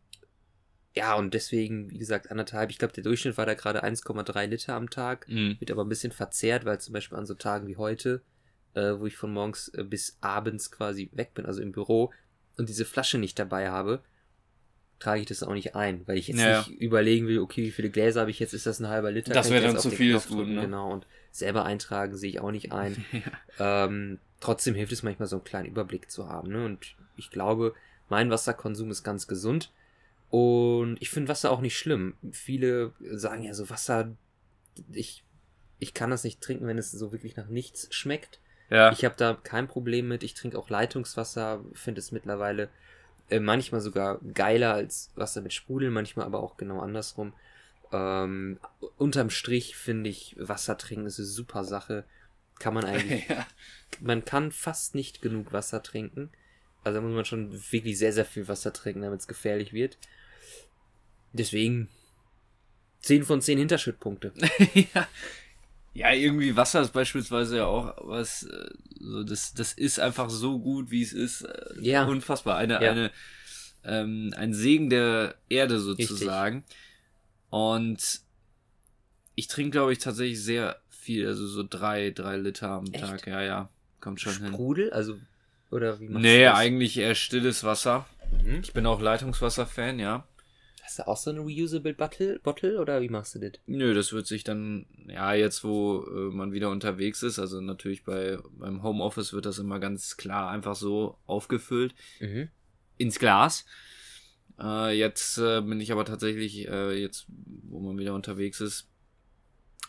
[0.94, 2.70] ja, und deswegen, wie gesagt, anderthalb.
[2.70, 5.28] Ich glaube, der Durchschnitt war da gerade 1,3 Liter am Tag.
[5.28, 5.56] Mhm.
[5.60, 8.22] Wird aber ein bisschen verzerrt, weil zum Beispiel an so Tagen wie heute,
[8.74, 12.12] äh, wo ich von morgens äh, bis abends quasi weg bin, also im Büro,
[12.56, 14.02] und diese Flasche nicht dabei habe,
[15.00, 17.70] trage ich das auch nicht ein, weil ich jetzt Ja, nicht überlegen will, okay, wie
[17.70, 19.32] viele Gläser habe ich jetzt, ist das ein halber Liter?
[19.32, 20.60] Das wäre dann zu viel des Guten, ne?
[20.60, 23.04] Genau, und selber eintragen sehe ich auch nicht ein.
[23.62, 26.50] Ähm, trotzdem hilft es manchmal, so einen kleinen Überblick zu haben.
[26.50, 26.64] Ne?
[26.64, 27.74] Und ich glaube,
[28.08, 29.70] mein Wasserkonsum ist ganz gesund.
[30.30, 32.14] Und ich finde Wasser auch nicht schlimm.
[32.32, 34.16] Viele sagen ja so, Wasser,
[34.92, 35.24] ich,
[35.78, 38.40] ich kann das nicht trinken, wenn es so wirklich nach nichts schmeckt.
[38.70, 38.92] Ja.
[38.92, 40.22] Ich habe da kein Problem mit.
[40.22, 42.70] Ich trinke auch Leitungswasser, finde es mittlerweile
[43.30, 47.32] äh, manchmal sogar geiler als Wasser mit Sprudel, manchmal aber auch genau andersrum.
[47.92, 48.58] Ähm,
[48.96, 52.04] unterm Strich finde ich, Wasser trinken ist eine super Sache.
[52.58, 53.46] Kann man eigentlich, ja.
[54.00, 56.30] man kann fast nicht genug Wasser trinken.
[56.82, 59.98] Also da muss man schon wirklich sehr, sehr viel Wasser trinken, damit es gefährlich wird.
[61.32, 61.88] Deswegen
[63.00, 64.32] 10 von 10 Hinterschüttpunkte.
[64.94, 65.08] ja.
[65.92, 70.60] Ja, irgendwie Wasser ist beispielsweise ja auch was, äh, so das, das ist einfach so
[70.60, 71.42] gut, wie es ist.
[71.42, 72.04] äh, Ja.
[72.04, 72.56] Unfassbar.
[72.56, 72.90] Eine, Ja.
[72.92, 73.10] eine,
[73.84, 76.64] ähm, ein Segen der Erde sozusagen.
[77.48, 78.20] Und
[79.34, 83.00] ich trinke, glaube ich, tatsächlich sehr viel, also so drei, drei Liter am Echt?
[83.04, 83.26] Tag.
[83.26, 83.68] Ja, ja,
[84.00, 84.52] kommt schon hin.
[84.52, 85.16] Sprudel, also,
[85.70, 86.58] oder wie machst Nee, du das?
[86.58, 88.06] eigentlich eher stilles Wasser.
[88.44, 88.60] Mhm.
[88.62, 90.24] Ich bin auch Leitungswasser-Fan, ja.
[90.90, 93.52] Hast du auch so eine reusable Bottle, Bottle oder wie machst du das?
[93.66, 98.02] Nö, das wird sich dann, ja, jetzt wo äh, man wieder unterwegs ist, also natürlich
[98.02, 102.48] bei beim Homeoffice wird das immer ganz klar einfach so aufgefüllt Mhm.
[102.96, 103.66] ins Glas.
[104.60, 108.88] Äh, jetzt äh, bin ich aber tatsächlich, äh, jetzt wo man wieder unterwegs ist,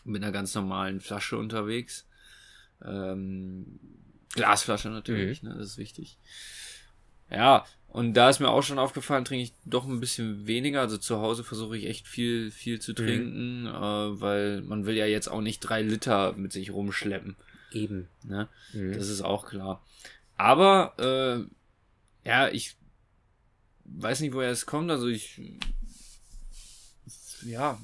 [0.04, 2.06] mit einer ganz normalen Flasche unterwegs.
[2.80, 3.80] Ähm,
[4.34, 6.16] Glasflasche natürlich, ne, das ist wichtig.
[7.28, 10.80] Ja, und da ist mir auch schon aufgefallen, trinke ich doch ein bisschen weniger.
[10.80, 15.04] Also zu Hause versuche ich echt viel, viel zu trinken, äh, weil man will ja
[15.04, 17.36] jetzt auch nicht drei Liter mit sich rumschleppen.
[17.70, 18.08] Eben.
[18.24, 18.48] Ne?
[18.72, 18.94] Mhm.
[18.94, 19.84] Das ist auch klar.
[20.38, 20.94] Aber,
[22.24, 22.76] äh, ja, ich
[23.84, 24.90] weiß nicht, woher es kommt.
[24.90, 25.38] Also ich,
[27.44, 27.78] ja,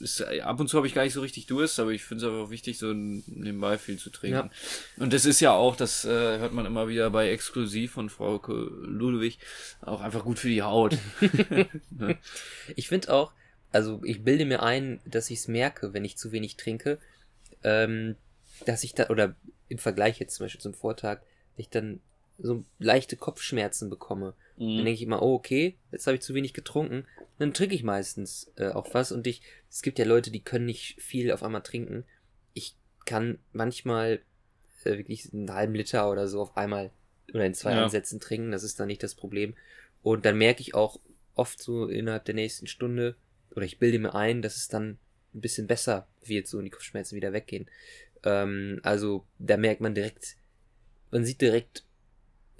[0.00, 2.30] ist, ab und zu habe ich gar nicht so richtig Durst, aber ich finde es
[2.30, 4.50] aber auch wichtig, so nebenbei viel zu trinken.
[4.96, 8.40] Und das ist ja auch, das äh, hört man immer wieder bei Exklusiv von Frau
[8.46, 9.38] Ludwig,
[9.80, 10.98] auch einfach gut für die Haut.
[12.76, 13.32] Ich finde auch,
[13.72, 16.98] also ich bilde mir ein, dass ich es merke, wenn ich zu wenig trinke,
[17.62, 18.16] ähm,
[18.64, 19.34] dass ich da, oder
[19.68, 21.20] im Vergleich jetzt zum Beispiel zum Vortag,
[21.56, 22.00] ich dann
[22.42, 24.34] so leichte Kopfschmerzen bekomme.
[24.56, 24.76] Dann Mhm.
[24.76, 27.06] denke ich immer, oh okay, jetzt habe ich zu wenig getrunken.
[27.38, 30.66] Dann trinke ich meistens äh, auch was und ich, es gibt ja Leute, die können
[30.66, 32.04] nicht viel auf einmal trinken.
[32.52, 32.76] Ich
[33.06, 34.20] kann manchmal
[34.84, 36.90] äh, wirklich einen halben Liter oder so auf einmal
[37.32, 37.84] oder in zwei Ja.
[37.84, 39.54] Ansätzen trinken, das ist dann nicht das Problem.
[40.02, 41.00] Und dann merke ich auch
[41.34, 43.16] oft so innerhalb der nächsten Stunde,
[43.54, 44.98] oder ich bilde mir ein, dass es dann
[45.34, 47.68] ein bisschen besser wird, so und die Kopfschmerzen wieder weggehen.
[48.24, 50.36] Ähm, also da merkt man direkt,
[51.10, 51.84] man sieht direkt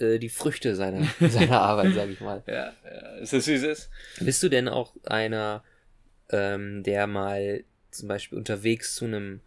[0.01, 2.43] äh, die Früchte seiner, seiner Arbeit, sag ich mal.
[2.47, 3.91] Ja, ja, ist das wie es ist?
[4.21, 5.63] Bist du denn auch einer,
[6.31, 9.41] ähm, der mal zum Beispiel unterwegs zu einem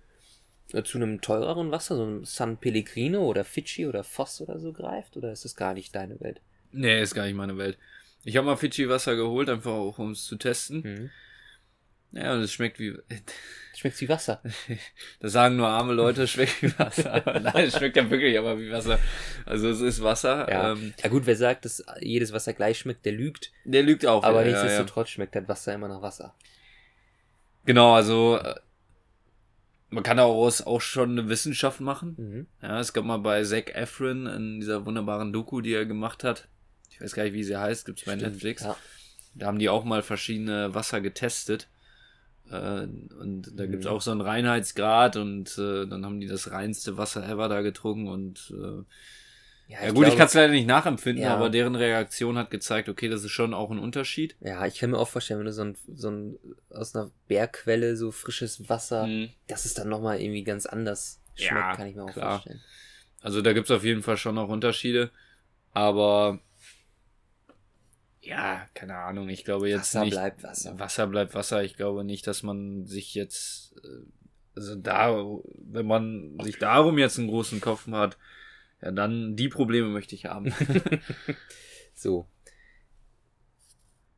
[0.74, 4.74] äh, zu einem teureren Wasser, so einem San Pellegrino oder Fidschi oder Voss oder so
[4.74, 5.16] greift?
[5.18, 6.41] Oder ist das gar nicht deine Welt?
[6.72, 7.78] Nee, ist gar nicht meine Welt.
[8.26, 10.82] Ich habe mal Fidschi-Wasser geholt, einfach auch um es zu testen.
[10.82, 11.10] Mhm.
[12.14, 12.95] Ja, und es schmeckt wie.
[13.76, 14.41] Schmeckt wie Wasser.
[15.20, 17.24] Das sagen nur arme Leute, es schmeckt wie Wasser.
[17.41, 18.99] Nein, es schmeckt ja wirklich aber wie Wasser.
[19.45, 20.47] Also es ist Wasser.
[20.49, 20.72] Ja.
[20.72, 23.51] Ähm, ja gut, wer sagt, dass jedes Wasser gleich schmeckt, der lügt.
[23.66, 24.24] der lügt auch.
[24.24, 24.64] Aber ja, ja.
[24.64, 26.36] nichtsdestotrotz schmeckt das Wasser immer nach Wasser.
[27.66, 28.55] Genau, also äh,
[29.89, 32.16] man kann daraus auch schon eine Wissenschaft machen.
[32.18, 32.47] Mhm.
[32.61, 36.47] Ja, es gab mal bei Zac Efron in dieser wunderbaren Doku, die er gemacht hat.
[36.89, 38.64] Ich weiß gar nicht, wie sie heißt, gibt's bei Stimmt, Netflix.
[38.64, 38.76] Ja.
[39.36, 41.68] Da haben die auch mal verschiedene Wasser getestet.
[42.54, 42.88] Äh,
[43.22, 43.88] und da Mhm.
[43.88, 48.08] auch so einen Reinheitsgrad und äh, dann haben die das reinste Wasser ever da getrunken
[48.08, 48.84] und äh,
[49.70, 51.34] ja, gut, ich kann es leider nicht nachempfinden, Ja.
[51.34, 54.36] aber deren Reaktion hat gezeigt, okay, das ist schon auch ein Unterschied.
[54.41, 56.38] Ja, ich kann mir auch vorstellen, wenn du so ein, so ein
[56.70, 59.30] aus einer Bergquelle so frisches Wasser, Mhm.
[59.47, 62.34] dass es dann nochmal irgendwie ganz anders schmeckt, Ja, kann ich mir auch klar.
[62.34, 62.62] vorstellen.
[63.22, 65.10] Also da gibt's auf jeden Fall schon noch Unterschiede,
[65.72, 66.39] aber
[68.24, 70.14] ja, keine Ahnung, ich glaube jetzt Wasser nicht.
[70.14, 70.80] bleibt Wasser.
[70.80, 71.64] Wasser bleibt Wasser.
[71.64, 74.06] Ich glaube nicht, dass man sich jetzt, äh,
[74.56, 75.14] also da,
[75.58, 78.18] wenn man sich darum jetzt einen großen Kopf hat,
[78.82, 80.54] ja, dann die Probleme möchte ich haben.
[81.96, 82.28] So.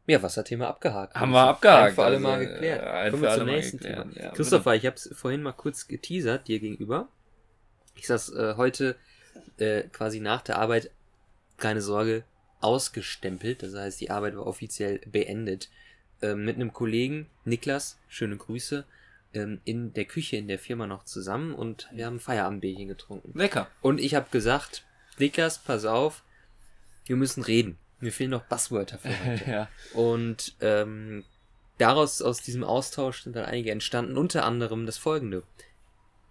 [0.08, 1.16] Ja, Wasserthema abgehakt.
[1.16, 1.96] Haben wir abgehakt.
[1.96, 3.08] Für alle also, Mal geklärt.
[3.08, 4.06] äh, Kommen wir zum nächsten Thema.
[4.14, 7.10] ja, Christopher, ich habe es vorhin mal kurz geteasert dir gegenüber.
[7.96, 8.96] Ich saß äh, heute
[9.58, 10.92] äh, quasi nach der Arbeit,
[11.58, 12.24] keine Sorge,
[12.66, 13.64] ausgestempelt.
[13.64, 15.70] Das heißt, die Arbeit war offiziell beendet.
[16.22, 18.86] Ähm, mit einem Kollegen, Niklas, schöne Grüße,
[19.34, 23.38] ähm, in der Küche in der Firma noch zusammen und wir haben Feierabendbierchen getrunken.
[23.38, 23.68] Lecker.
[23.82, 24.86] Und ich habe gesagt,
[25.18, 26.24] Niklas, pass auf,
[27.06, 27.78] wir müssen reden.
[28.00, 29.44] Mir fehlen noch Buzzwörter für heute.
[29.52, 29.70] ja.
[29.94, 31.24] Und ähm,
[31.78, 35.44] daraus, aus diesem Austausch sind dann einige entstanden, unter anderem das folgende.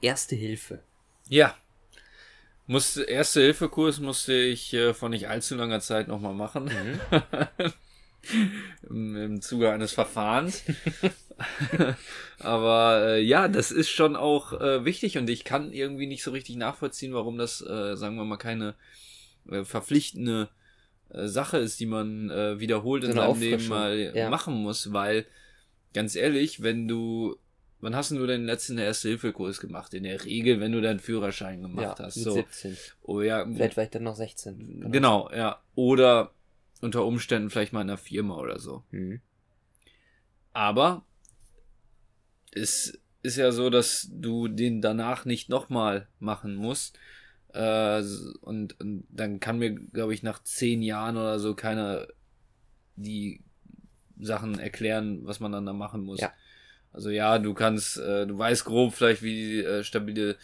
[0.00, 0.82] Erste Hilfe.
[1.28, 1.56] Ja.
[2.66, 6.70] Musste, erste Hilfekurs musste ich äh, vor nicht allzu langer Zeit nochmal machen.
[8.88, 10.62] Im, Im Zuge eines Verfahrens.
[12.38, 16.30] Aber äh, ja, das ist schon auch äh, wichtig und ich kann irgendwie nicht so
[16.30, 18.74] richtig nachvollziehen, warum das, äh, sagen wir mal, keine
[19.50, 20.48] äh, verpflichtende
[21.10, 24.30] äh, Sache ist, die man äh, wiederholt in So seinem Leben mal ja.
[24.30, 25.26] machen muss, weil
[25.92, 27.36] ganz ehrlich, wenn du
[27.84, 29.92] Wann hast denn du den letzten Erste-Hilfe-Kurs gemacht?
[29.92, 32.16] In der Regel, wenn du deinen Führerschein gemacht ja, hast.
[32.16, 32.32] mit So.
[32.32, 32.78] 17.
[33.02, 34.90] Oh ja, Vielleicht war ich dann noch 16.
[34.90, 35.60] genau, ja.
[35.74, 36.32] Oder
[36.80, 38.84] unter Umständen vielleicht mal in einer Firma oder so.
[38.90, 39.20] Mhm.
[40.54, 41.04] Aber
[42.52, 46.98] es ist ja so, dass du den danach nicht nochmal machen musst.
[47.52, 48.02] Äh,
[48.40, 52.06] und, und dann kann mir, glaube ich, nach zehn Jahren oder so keiner
[52.96, 53.42] die
[54.18, 56.20] Sachen erklären, was man dann da machen muss.
[56.20, 56.32] Ja.
[56.94, 60.36] Also ja, du kannst, äh, du weißt grob vielleicht, wie die äh, stabile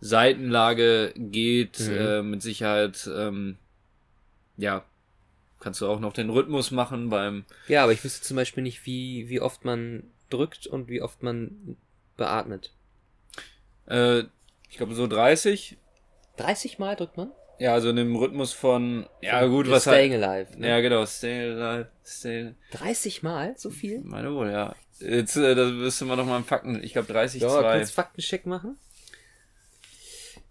[0.00, 1.92] Seitenlage geht, Mhm.
[1.96, 3.56] äh, mit Sicherheit, ähm,
[4.56, 4.84] ja,
[5.60, 8.84] kannst du auch noch den Rhythmus machen beim, Ja, aber ich wüsste zum Beispiel nicht,
[8.84, 11.76] wie, wie oft man drückt und wie oft man
[12.16, 12.72] beatmet.
[13.86, 14.24] äh,
[14.68, 15.76] ich glaube so 30.
[16.36, 17.30] 30 Mal drückt man?
[17.58, 20.58] Ja, also in dem Rhythmus von, ja gut, was Staying halt, alive.
[20.58, 20.68] Ne?
[20.68, 23.54] ja genau, stay alive, stay, 30 Mal?
[23.56, 24.00] So viel?
[24.02, 24.74] meine wohl, ja.
[25.02, 27.78] Jetzt, äh, das müsste man noch mal im Fakten, ich glaube 30, Ja, 2.
[27.78, 28.78] kurz Faktencheck machen.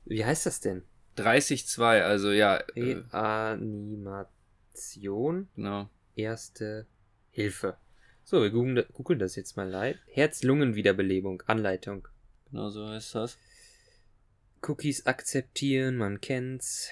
[0.05, 0.83] Wie heißt das denn?
[1.15, 5.89] 30, 2, also ja, äh, Reanimation, genau.
[6.15, 6.85] erste
[7.31, 7.77] Hilfe.
[8.23, 9.97] So, wir googeln, googeln das jetzt mal live.
[10.07, 12.07] Herz-Lungen-Wiederbelebung, Anleitung.
[12.49, 13.37] Genau so heißt das.
[14.61, 16.91] Cookies akzeptieren, man kennt's.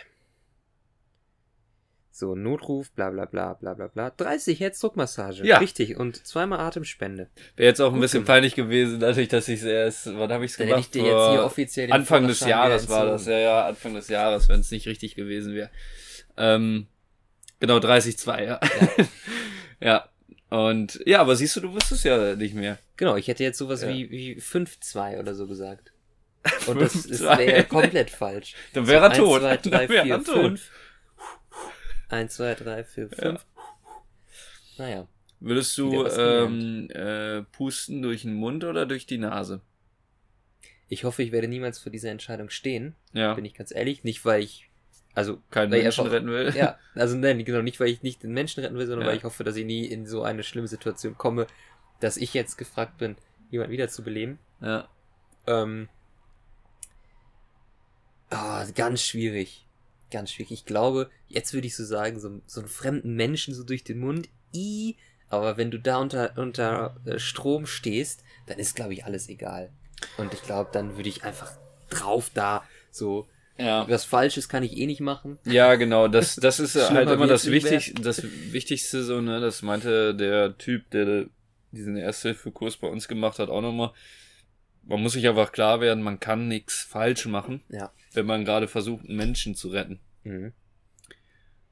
[2.19, 4.09] So, Notruf, bla bla bla bla bla bla.
[4.09, 5.45] 30 Herzdruckmassage.
[5.47, 5.59] Ja.
[5.59, 5.95] Richtig.
[5.95, 7.29] Und zweimal Atemspende.
[7.55, 8.27] Wäre jetzt auch ein Gut bisschen gemacht.
[8.35, 10.95] peinlich gewesen, dadurch, dass ich es erst, wann habe ich es Dann hätte gemacht?
[10.95, 14.09] ich dir jetzt hier offiziell den Anfang des Jahres war das, ja, ja, Anfang des
[14.09, 15.69] Jahres, wenn es nicht richtig gewesen wäre.
[16.35, 16.87] Ähm,
[17.61, 18.59] genau, 30-2, ja.
[19.79, 20.09] ja.
[20.49, 22.79] Und ja, aber siehst du, du wusstest ja nicht mehr.
[22.97, 23.87] Genau, ich hätte jetzt sowas Ja.
[23.89, 25.93] wie, wie 5-2 oder so gesagt.
[26.67, 27.37] Und das ist 5-2.
[27.37, 28.55] wäre komplett falsch.
[28.73, 29.43] Dann wäre er So, tot.
[29.43, 30.35] 1, 2, 3, Dann wäre 4, er tot.
[30.35, 30.71] 5.
[32.09, 33.45] 1, 2, 3, 4, 5.
[34.77, 35.07] Naja.
[35.39, 39.61] Würdest du ähm, äh, pusten durch den Mund oder durch die Nase?
[40.89, 42.95] Ich hoffe, ich werde niemals vor dieser Entscheidung stehen.
[43.13, 44.03] Ja, Bin ich ganz ehrlich.
[44.03, 44.65] Nicht, weil ich.
[45.15, 46.53] Also, keinen ich Menschen einfach- retten will.
[46.55, 49.11] ja, also nein, genau, nicht, weil ich nicht den Menschen retten will, sondern Ja.
[49.11, 51.47] weil ich hoffe, dass ich nie in so eine schlimme Situation komme,
[51.99, 53.15] dass ich jetzt gefragt bin,
[53.51, 54.39] jemand wiederzubeleben.
[54.61, 54.87] ja.
[55.47, 55.89] Ähm,
[58.29, 59.65] ah, ganz schwierig.
[60.11, 60.51] Ganz schwierig.
[60.51, 63.99] Ich glaube, jetzt würde ich so sagen, so, so einen fremden Menschen so durch den
[63.99, 64.95] Mund, i,
[65.29, 69.71] aber wenn du da unter, unter äh, Strom stehst, dann ist, glaube ich, alles egal.
[70.17, 71.51] Und ich glaube, dann würde ich einfach
[71.89, 73.27] drauf da, so.
[73.57, 73.87] Ja.
[73.89, 75.37] Was Falsches kann ich eh nicht machen.
[75.43, 77.51] Ja, genau, das, das ist halt immer das.
[77.51, 81.25] Wichtig, das Wichtigste, so, ne, das meinte der Typ, der
[81.71, 83.91] diesen Ersthilfekurs bei uns gemacht hat, auch nochmal.
[84.89, 87.91] Man muss sich einfach klar werden, man kann nichts falsch machen, Ja.
[88.13, 89.99] wenn man gerade versucht, einen Menschen zu retten.
[90.23, 90.51] Mhm.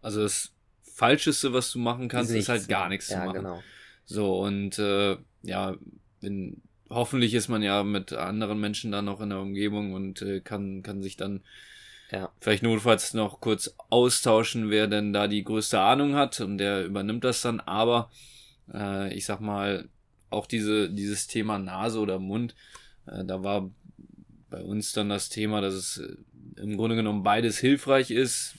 [0.01, 0.53] Also das
[0.83, 3.37] Falscheste, was du machen kannst, ist, nichts halt gar nichts ja, zu machen.
[3.37, 3.61] genau.
[4.05, 5.75] So, und äh, ja,
[6.21, 10.39] in, hoffentlich ist man ja mit anderen Menschen dann noch in der Umgebung und äh,
[10.39, 11.43] kann, kann sich dann
[12.11, 12.31] Ja.
[12.39, 17.23] vielleicht notfalls noch kurz austauschen, wer denn da die größte Ahnung hat und der übernimmt
[17.23, 17.59] das dann.
[17.59, 18.09] Aber
[18.73, 19.89] äh, ich sag mal,
[20.29, 22.55] auch diese, dieses Thema Nase oder Mund,
[23.25, 23.69] da war
[24.49, 28.55] bei uns dann das Thema, dass es äh, im Grunde genommen beides hilfreich ist.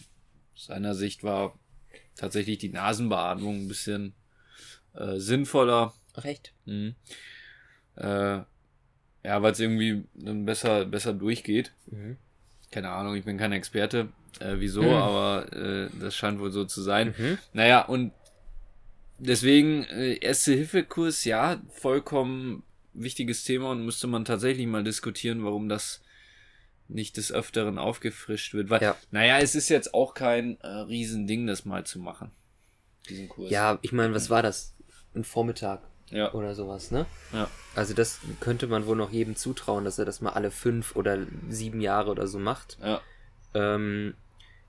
[0.55, 1.59] Aus seiner Sicht war
[2.17, 4.15] tatsächlich die Nasenbeatmung ein bisschen
[4.95, 5.95] äh, sinnvoller.
[6.17, 6.53] Recht.
[6.65, 6.95] Mhm.
[7.97, 8.41] Äh,
[9.25, 11.73] ja, weil es irgendwie dann besser, besser durchgeht.
[11.87, 12.17] Mhm.
[12.71, 14.09] Keine Ahnung, ich bin kein Experte,
[14.41, 14.89] äh, wieso, Mhm.
[14.89, 17.15] aber äh, das scheint wohl so zu sein.
[17.17, 17.39] Mhm.
[17.53, 18.13] Naja, und
[19.19, 22.63] deswegen, äh, Erste-Hilfe-Kurs, ja, vollkommen
[23.03, 26.03] wichtiges Thema und müsste man tatsächlich mal diskutieren, warum das
[26.89, 28.71] nicht des Öfteren aufgefrischt wird.
[28.71, 28.97] Weil, Ja.
[29.11, 32.31] naja, es ist jetzt auch kein äh, Riesending, das mal zu machen.
[33.09, 33.51] Diesen Kurs.
[33.51, 34.75] Ja, ich meine, was war das?
[35.15, 36.33] Ein Vormittag Ja.
[36.33, 37.07] oder sowas, ne?
[37.33, 37.51] Ja.
[37.75, 41.19] Also das könnte man wohl noch jedem zutrauen, dass er das mal alle fünf oder
[41.51, 42.79] sieben Jahre oder so macht.
[42.83, 43.01] Ja.
[43.55, 44.15] Ähm,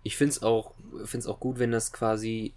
[0.04, 0.76] ich finde es auch,
[1.06, 2.54] find's auch gut, wenn das quasi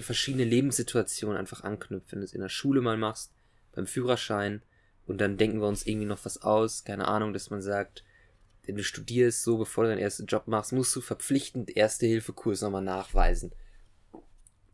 [0.00, 2.12] verschiedene Lebenssituationen einfach anknüpft.
[2.12, 3.32] Wenn du es in der Schule mal machst,
[3.74, 4.62] beim Führerschein
[5.08, 6.84] und dann denken wir uns irgendwie noch was aus.
[6.84, 8.04] Keine Ahnung, dass man sagt,
[8.64, 12.82] wenn du studierst, so bevor du deinen ersten Job machst, musst du verpflichtend Erste-Hilfe-Kurs nochmal
[12.82, 13.52] nachweisen.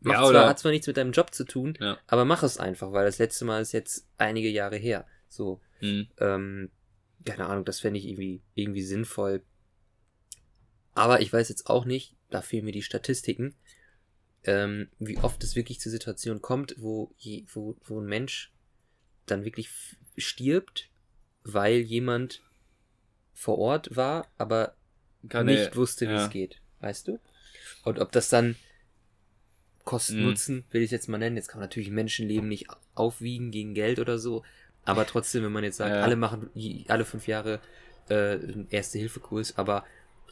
[0.01, 1.97] Macht Ja, zwar, oder- hat zwar nichts mit deinem Job zu tun, Ja.
[2.07, 5.07] aber mach es einfach, weil das letzte Mal ist jetzt einige Jahre her.
[5.29, 6.07] So, Hm.
[6.19, 6.69] ähm,
[7.25, 9.41] keine Ahnung, das fände ich irgendwie, irgendwie sinnvoll.
[10.93, 13.55] Aber ich weiß jetzt auch nicht, da fehlen mir die Statistiken,
[14.43, 18.53] ähm, wie oft es wirklich zur Situation kommt, wo, je, wo, wo ein Mensch
[19.25, 19.69] dann wirklich
[20.17, 20.89] stirbt,
[21.43, 22.41] weil jemand
[23.33, 24.75] vor Ort war, aber
[25.29, 26.23] Kann nicht wusste, wie ja.
[26.25, 26.59] es geht.
[26.79, 27.19] Weißt du?
[27.83, 28.55] Und ob das dann
[29.83, 30.23] Kosten Mhm.
[30.25, 31.35] Nutzen, will ich jetzt mal nennen.
[31.35, 34.43] Jetzt kann man natürlich Menschenleben nicht aufwiegen gegen Geld oder so.
[34.83, 36.01] Aber trotzdem, wenn man jetzt sagt, Ja.
[36.01, 36.49] alle machen
[36.87, 37.59] alle fünf Jahre
[38.09, 39.83] äh, einen Erste-Hilfe-Kurs, aber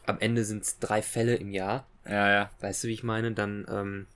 [0.06, 2.50] am Ende sind es drei Fälle im Jahr, Ja, ja.
[2.60, 4.06] weißt du, wie ich meine, dann ähm,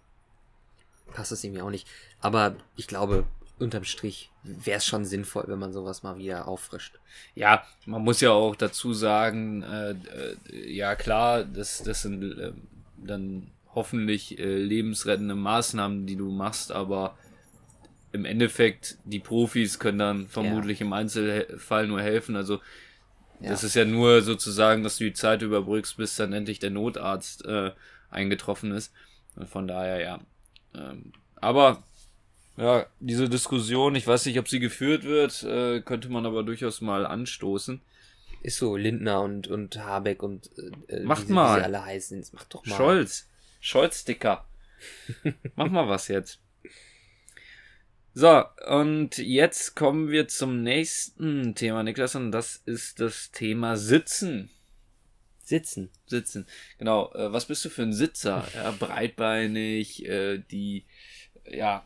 [1.13, 1.89] passt das irgendwie auch nicht.
[2.21, 3.25] Aber ich glaube,
[3.61, 6.99] unterm Strich wäre es schon sinnvoll, wenn man sowas mal wieder auffrischt.
[7.35, 10.37] Ja, man muss ja auch dazu sagen, äh, äh,
[10.73, 12.53] ja klar, das, das sind äh,
[12.97, 17.17] dann hoffentlich äh, lebensrettende Maßnahmen, die du machst, aber
[18.13, 22.37] im Endeffekt, die Profis können dann vermutlich im Einzelfall nur helfen.
[22.37, 22.61] Also
[23.41, 23.51] Ja.
[23.51, 27.45] das ist ja nur sozusagen, dass du die Zeit überbrückst, bis dann endlich der Notarzt
[27.45, 27.73] äh,
[28.11, 28.93] eingetroffen ist.
[29.37, 30.21] Und von daher, ja.
[30.75, 31.83] Ähm, aber
[32.59, 36.81] ja, diese Diskussion, ich weiß nicht, ob sie geführt wird, äh, könnte man aber durchaus
[36.81, 37.81] mal anstoßen.
[38.43, 40.51] Ist so, Lindner und, und Habeck und
[40.89, 41.57] äh, Macht wie, sie- mal.
[41.57, 42.19] wie sie alle heißen.
[42.19, 42.77] Jetzt Macht doch mal.
[42.77, 43.29] Scholz.
[43.61, 44.45] Scholz-Dicker.
[45.57, 46.41] Mach mal was jetzt.
[48.15, 54.51] So, und jetzt kommen wir zum nächsten Thema, Niklas, und das ist das Thema Sitzen.
[55.45, 55.91] Sitzen.
[56.07, 56.47] Sitzen.
[56.79, 57.13] Genau.
[57.15, 58.47] Äh, was bist du für ein Sitzer?
[58.55, 60.85] Ja, breitbeinig, äh, die,
[61.49, 61.85] ja,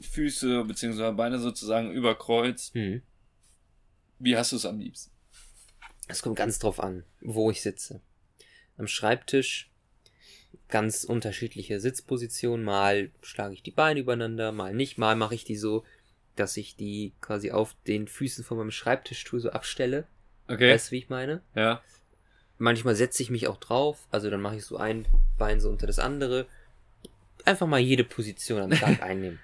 [0.00, 1.12] Füße bzw.
[1.12, 2.74] Beine sozusagen überkreuzt.
[2.74, 3.02] Hm.
[4.18, 5.12] Wie hast du es am liebsten?
[6.08, 8.00] Es kommt ganz drauf an, wo ich sitze.
[8.76, 9.70] Am Schreibtisch
[10.68, 12.64] ganz unterschiedliche Sitzpositionen.
[12.64, 14.98] Mal schlage ich die Beine übereinander, mal nicht.
[14.98, 15.84] Mal mache ich die so,
[16.36, 20.06] dass ich die quasi auf den Füßen von meinem Schreibtischstuhl so abstelle.
[20.46, 20.72] Okay.
[20.72, 21.42] Weißt du, wie ich meine?
[21.54, 21.82] Ja.
[22.58, 24.06] Manchmal setze ich mich auch drauf.
[24.10, 26.46] Also dann mache ich so ein Bein so unter das andere.
[27.44, 29.38] Einfach mal jede Position am Tag einnehmen.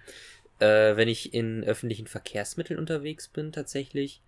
[0.64, 4.22] Äh, wenn ich in öffentlichen Verkehrsmitteln unterwegs bin, tatsächlich,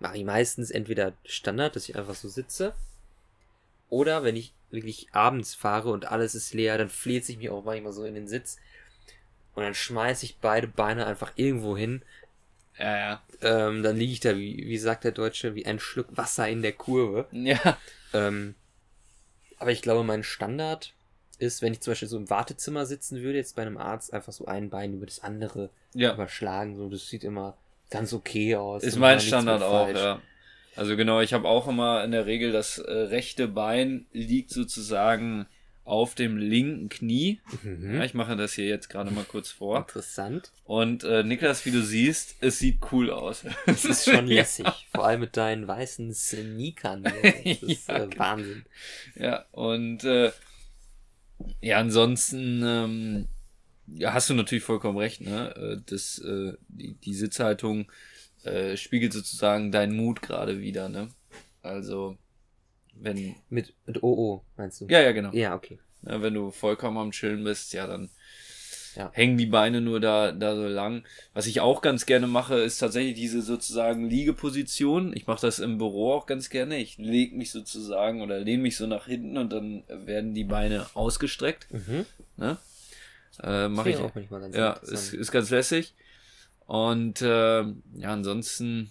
[0.00, 2.74] mache ich meistens entweder Standard, dass ich einfach so sitze.
[3.88, 7.64] Oder wenn ich wirklich abends fahre und alles ist leer, dann fleht sich mich auch
[7.64, 8.58] manchmal so in den Sitz.
[9.54, 12.02] Und dann schmeiße ich beide Beine einfach irgendwo hin.
[12.76, 13.22] Ja, ja.
[13.40, 16.62] Ähm, dann liege ich da, wie, wie sagt der Deutsche, wie ein Schluck Wasser in
[16.62, 17.28] der Kurve.
[17.30, 17.78] Ja.
[18.12, 18.56] Ähm,
[19.58, 20.94] aber ich glaube, mein Standard
[21.40, 24.32] ist, wenn ich zum Beispiel so im Wartezimmer sitzen würde, jetzt bei einem Arzt, einfach
[24.32, 26.14] so ein Bein über das andere Ja.
[26.14, 26.76] überschlagen.
[26.76, 27.56] So, das sieht immer
[27.90, 28.82] ganz okay aus.
[28.82, 29.98] Ist mein Standard auch, falsch.
[29.98, 30.20] ja.
[30.76, 35.46] Also genau, ich habe auch immer in der Regel das äh, rechte Bein liegt sozusagen
[35.84, 37.40] auf dem linken Knie.
[37.64, 37.96] Mhm.
[37.96, 39.78] Ja, ich mache das hier jetzt gerade mal kurz vor.
[39.78, 40.52] Interessant.
[40.64, 43.44] Und äh, Niklas, wie du siehst, es sieht cool aus.
[43.66, 44.66] Das ist schon lässig.
[44.94, 47.02] Vor allem mit deinen weißen Sneakern.
[47.32, 48.64] Das ist Ja, äh, Wahnsinn.
[49.16, 50.30] Ja, und äh,
[51.60, 53.28] ja, ansonsten ähm,
[53.86, 55.54] ja, hast du natürlich vollkommen recht, ne?
[55.56, 57.90] Äh, Das, äh, die, die Sitzhaltung
[58.44, 61.08] äh, spiegelt sozusagen deinen Mut gerade wieder, ne?
[61.62, 62.16] Also,
[62.94, 63.34] wenn.
[63.48, 64.86] Mit, mit OO, meinst du?
[64.88, 65.32] Ja, ja, genau.
[65.32, 65.78] Ja, okay.
[66.02, 68.10] Ja, wenn du vollkommen am Chillen bist, ja, dann
[68.96, 69.10] Ja.
[69.12, 71.04] hängen die Beine nur da, da so lang.
[71.32, 75.12] Was ich auch ganz gerne mache, ist tatsächlich diese sozusagen Liegeposition.
[75.16, 76.78] Ich mache das im Büro auch ganz gerne.
[76.78, 80.86] Ich lege mich sozusagen oder lehne mich so nach hinten und dann werden die Beine
[80.94, 81.68] ausgestreckt.
[81.72, 82.04] Mhm.
[82.36, 82.56] Ne?
[83.38, 83.96] Äh, Das mache ich.
[83.98, 85.94] auch manchmal ganz Ja, ist, ist ganz lässig.
[86.66, 87.72] Und äh, ja,
[88.12, 88.90] ansonsten.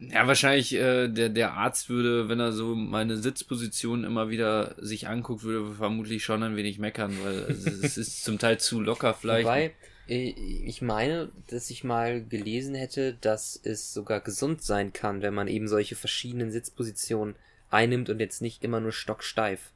[0.00, 5.08] Ja, wahrscheinlich äh, der, der Arzt würde, wenn er so meine Sitzposition immer wieder sich
[5.08, 9.12] anguckt, würde vermutlich schon ein wenig meckern, weil also, es ist zum Teil zu locker
[9.14, 9.46] vielleicht.
[9.46, 9.72] Wobei,
[10.08, 15.34] äh, ich meine, dass ich mal gelesen hätte, dass es sogar gesund sein kann, wenn
[15.34, 17.34] man eben solche verschiedenen Sitzpositionen
[17.70, 19.72] einnimmt und jetzt nicht immer nur stocksteif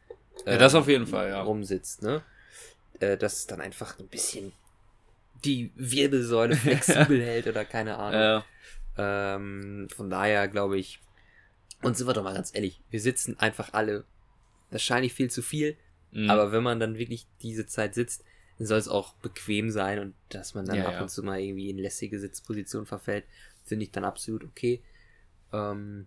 [0.47, 1.43] Ja, das auf jeden Fall, ja.
[1.43, 2.23] rumsitzt, ne?
[3.01, 4.53] Äh, dass es dann einfach ein bisschen
[5.45, 8.41] die Wirbelsäule flexibel hält oder keine Ahnung.
[8.41, 8.43] äh,
[8.97, 11.01] Ähm, von daher glaube ich,
[11.83, 14.05] und sind wir doch mal ganz ehrlich, wir sitzen einfach alle
[14.71, 15.77] wahrscheinlich viel zu viel,
[16.13, 16.33] mh.
[16.33, 18.25] aber wenn man dann wirklich diese Zeit sitzt,
[18.59, 21.03] dann soll es auch bequem sein und dass man dann Ja, ab ja.
[21.03, 23.25] und zu mal irgendwie in lässige Sitzposition verfällt,
[23.65, 24.83] finde ich dann absolut okay.
[25.53, 26.07] Ähm,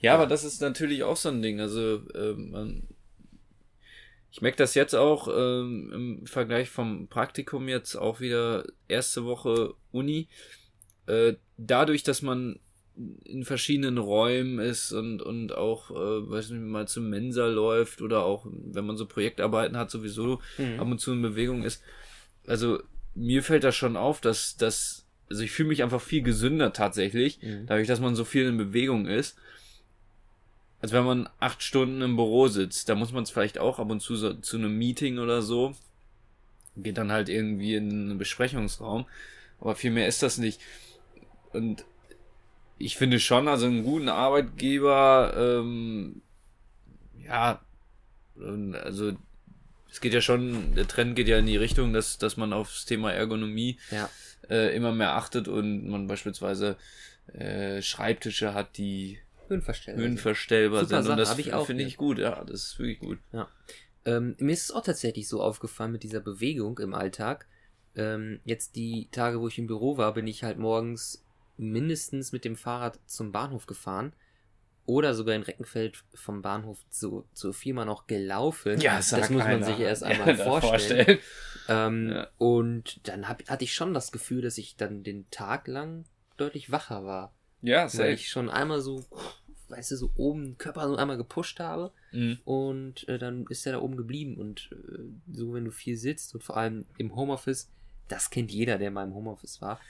[0.00, 0.14] Ja, Ja.
[0.14, 1.60] aber das ist natürlich auch so ein Ding.
[1.60, 2.88] Also, ähm, man,
[4.30, 9.74] ich merke das jetzt auch ähm, im Vergleich vom Praktikum jetzt auch wieder erste Woche
[9.92, 10.28] Uni.
[11.06, 12.58] Äh, dadurch, dass man
[13.24, 18.24] in verschiedenen Räumen ist und, und auch, äh, weiß nicht, mal zum Mensa läuft oder
[18.24, 20.40] auch, wenn man so Projektarbeiten hat, sowieso
[20.78, 21.82] ab und zu in Bewegung ist.
[22.46, 22.80] Also,
[23.14, 27.42] mir fällt das schon auf, dass, dass, also ich fühle mich einfach viel gesünder tatsächlich
[27.42, 27.66] Mhm.
[27.66, 29.36] dadurch, dass man so viel in Bewegung ist,
[30.80, 32.88] als wenn man acht Stunden im Büro sitzt.
[32.88, 35.74] Da muss man es vielleicht auch ab und zu so, zu einem Meeting oder so.
[36.76, 39.06] Geht dann halt irgendwie in einen Besprechungsraum.
[39.60, 40.60] Aber viel mehr ist das nicht.
[41.54, 41.84] Und
[42.78, 46.22] ich finde schon, also einen guten Arbeitgeber, ähm,
[47.24, 47.60] ja,
[48.82, 49.12] also
[49.90, 52.84] es geht ja schon, der Trend geht ja in die Richtung, dass, dass man aufs
[52.84, 54.10] Thema Ergonomie Ja.
[54.50, 56.76] äh, immer mehr achtet und man beispielsweise
[57.32, 60.02] äh, Schreibtische hat, die Höhenverstellbar.
[60.02, 61.04] höhenverstellbar sind.
[61.04, 61.86] Sache, Und das ich finde hier.
[61.86, 63.18] ich gut, ja, das ist wirklich gut.
[64.06, 67.46] Ähm, mir ist es auch tatsächlich so aufgefallen mit dieser Bewegung im Alltag.
[67.96, 71.23] Ähm, jetzt die Tage, wo ich im Büro war, bin ich halt morgens
[71.56, 74.12] mindestens mit dem Fahrrad zum Bahnhof gefahren
[74.86, 78.80] oder sogar in Reckenfeld vom Bahnhof zu, zur Firma noch gelaufen.
[79.20, 81.18] das muss man sich erst einmal vorstellen.
[81.68, 82.28] Ähm, Ja.
[82.36, 86.04] Und dann hab, hatte ich schon das Gefühl, dass ich dann den Tag lang
[86.36, 87.32] deutlich wacher war.
[87.62, 88.10] Ja, Weil safe.
[88.10, 89.02] ich schon einmal so,
[89.68, 91.90] weißt du, so oben den Körper so einmal gepusht habe.
[92.12, 92.38] Mhm.
[92.44, 94.36] Und äh, dann ist er da oben geblieben.
[94.36, 94.98] Und äh,
[95.32, 97.70] so, wenn du viel sitzt und vor allem im Homeoffice,
[98.08, 99.80] das kennt jeder, der mal im Homeoffice war,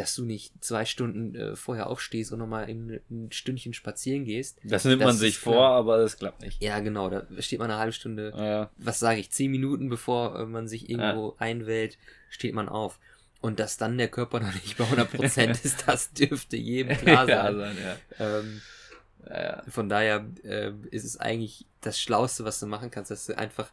[0.00, 4.58] dass du nicht zwei Stunden äh, vorher aufstehst und nochmal ein, ein Stündchen spazieren gehst.
[4.64, 5.54] Das nimmt Das man sich klar.
[5.54, 6.62] vor, aber das klappt nicht.
[6.62, 10.38] Ja, genau, da steht man eine halbe Stunde, Ja, was sage ich, zehn Minuten bevor
[10.40, 11.98] äh, man sich irgendwo einwählt,
[12.30, 12.98] steht man auf.
[13.42, 17.42] Und dass dann der Körper noch nicht bei 100% ist, das dürfte jedem klar ja,
[17.52, 17.56] sein.
[17.58, 17.76] sein,
[18.18, 18.38] ja.
[18.38, 18.62] Ähm,
[19.28, 19.62] Ja, ja.
[19.68, 23.70] Von daher äh, ist es eigentlich das Schlauste, was du machen kannst, dass du einfach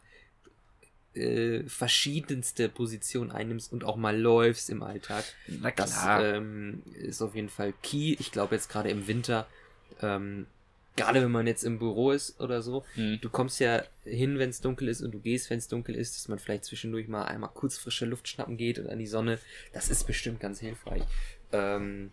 [1.18, 5.24] äh, verschiedenste Positionen einnimmst und auch mal läufst im Alltag.
[5.46, 6.24] Na Das klar.
[6.24, 8.16] ähm, ist auf jeden Fall key.
[8.18, 9.46] Ich glaube jetzt gerade im Winter,
[10.00, 10.46] ähm,
[10.96, 13.20] gerade wenn man jetzt im Büro ist oder so, Mhm.
[13.20, 16.16] du kommst ja hin, wenn es dunkel ist und du gehst, wenn es dunkel ist,
[16.16, 19.38] dass man vielleicht zwischendurch mal einmal kurz frische Luft schnappen geht und an die Sonne.
[19.72, 21.02] Das ist bestimmt ganz hilfreich.
[21.52, 22.10] Ähm,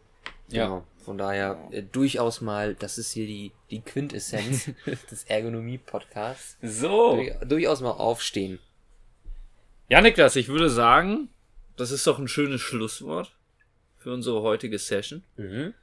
[0.49, 0.65] Ja.
[0.65, 0.87] Genau.
[1.03, 4.69] Von daher äh, durchaus mal, das ist hier die, die Quintessenz
[5.11, 6.57] des Ergonomie-Podcasts.
[6.61, 7.15] So.
[7.15, 8.59] Durch, durchaus mal aufstehen.
[9.87, 11.29] Ja, Niklas, ich würde sagen,
[11.75, 13.35] das ist doch ein schönes Schlusswort
[13.97, 15.23] für unsere heutige Session.
[15.37, 15.73] Mhm.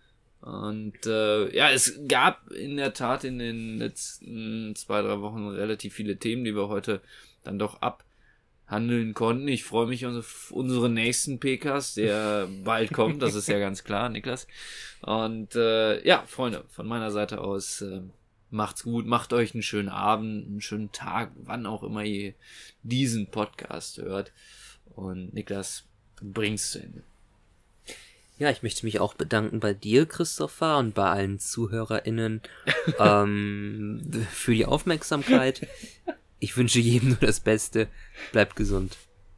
[0.40, 5.94] Und äh, ja, es gab in der Tat in den letzten zwei, drei Wochen relativ
[5.94, 7.00] viele Themen, die wir heute
[7.44, 9.46] dann doch abhandeln konnten.
[9.46, 14.08] Ich freue mich auf unsere nächsten PKs, der bald kommt, das ist ja ganz klar,
[14.08, 14.48] Niklas.
[15.02, 18.00] Und äh, ja, Freunde, von meiner Seite aus äh,
[18.52, 22.34] macht's gut, macht euch einen schönen Abend, einen schönen Tag, wann auch immer ihr
[22.82, 24.32] diesen Podcast hört.
[24.94, 25.84] Und Niklas,
[26.20, 27.02] bring's zu Ende.
[28.38, 32.42] Ja, ich möchte mich auch bedanken bei dir, Christopher, und bei allen ZuhörerInnen
[32.98, 35.66] ähm, für die Aufmerksamkeit.
[36.38, 37.88] Ich wünsche jedem nur das Beste.
[38.32, 38.96] Bleibt gesund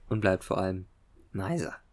[0.08, 0.86] und bleibt vor allem
[1.32, 1.83] nicer.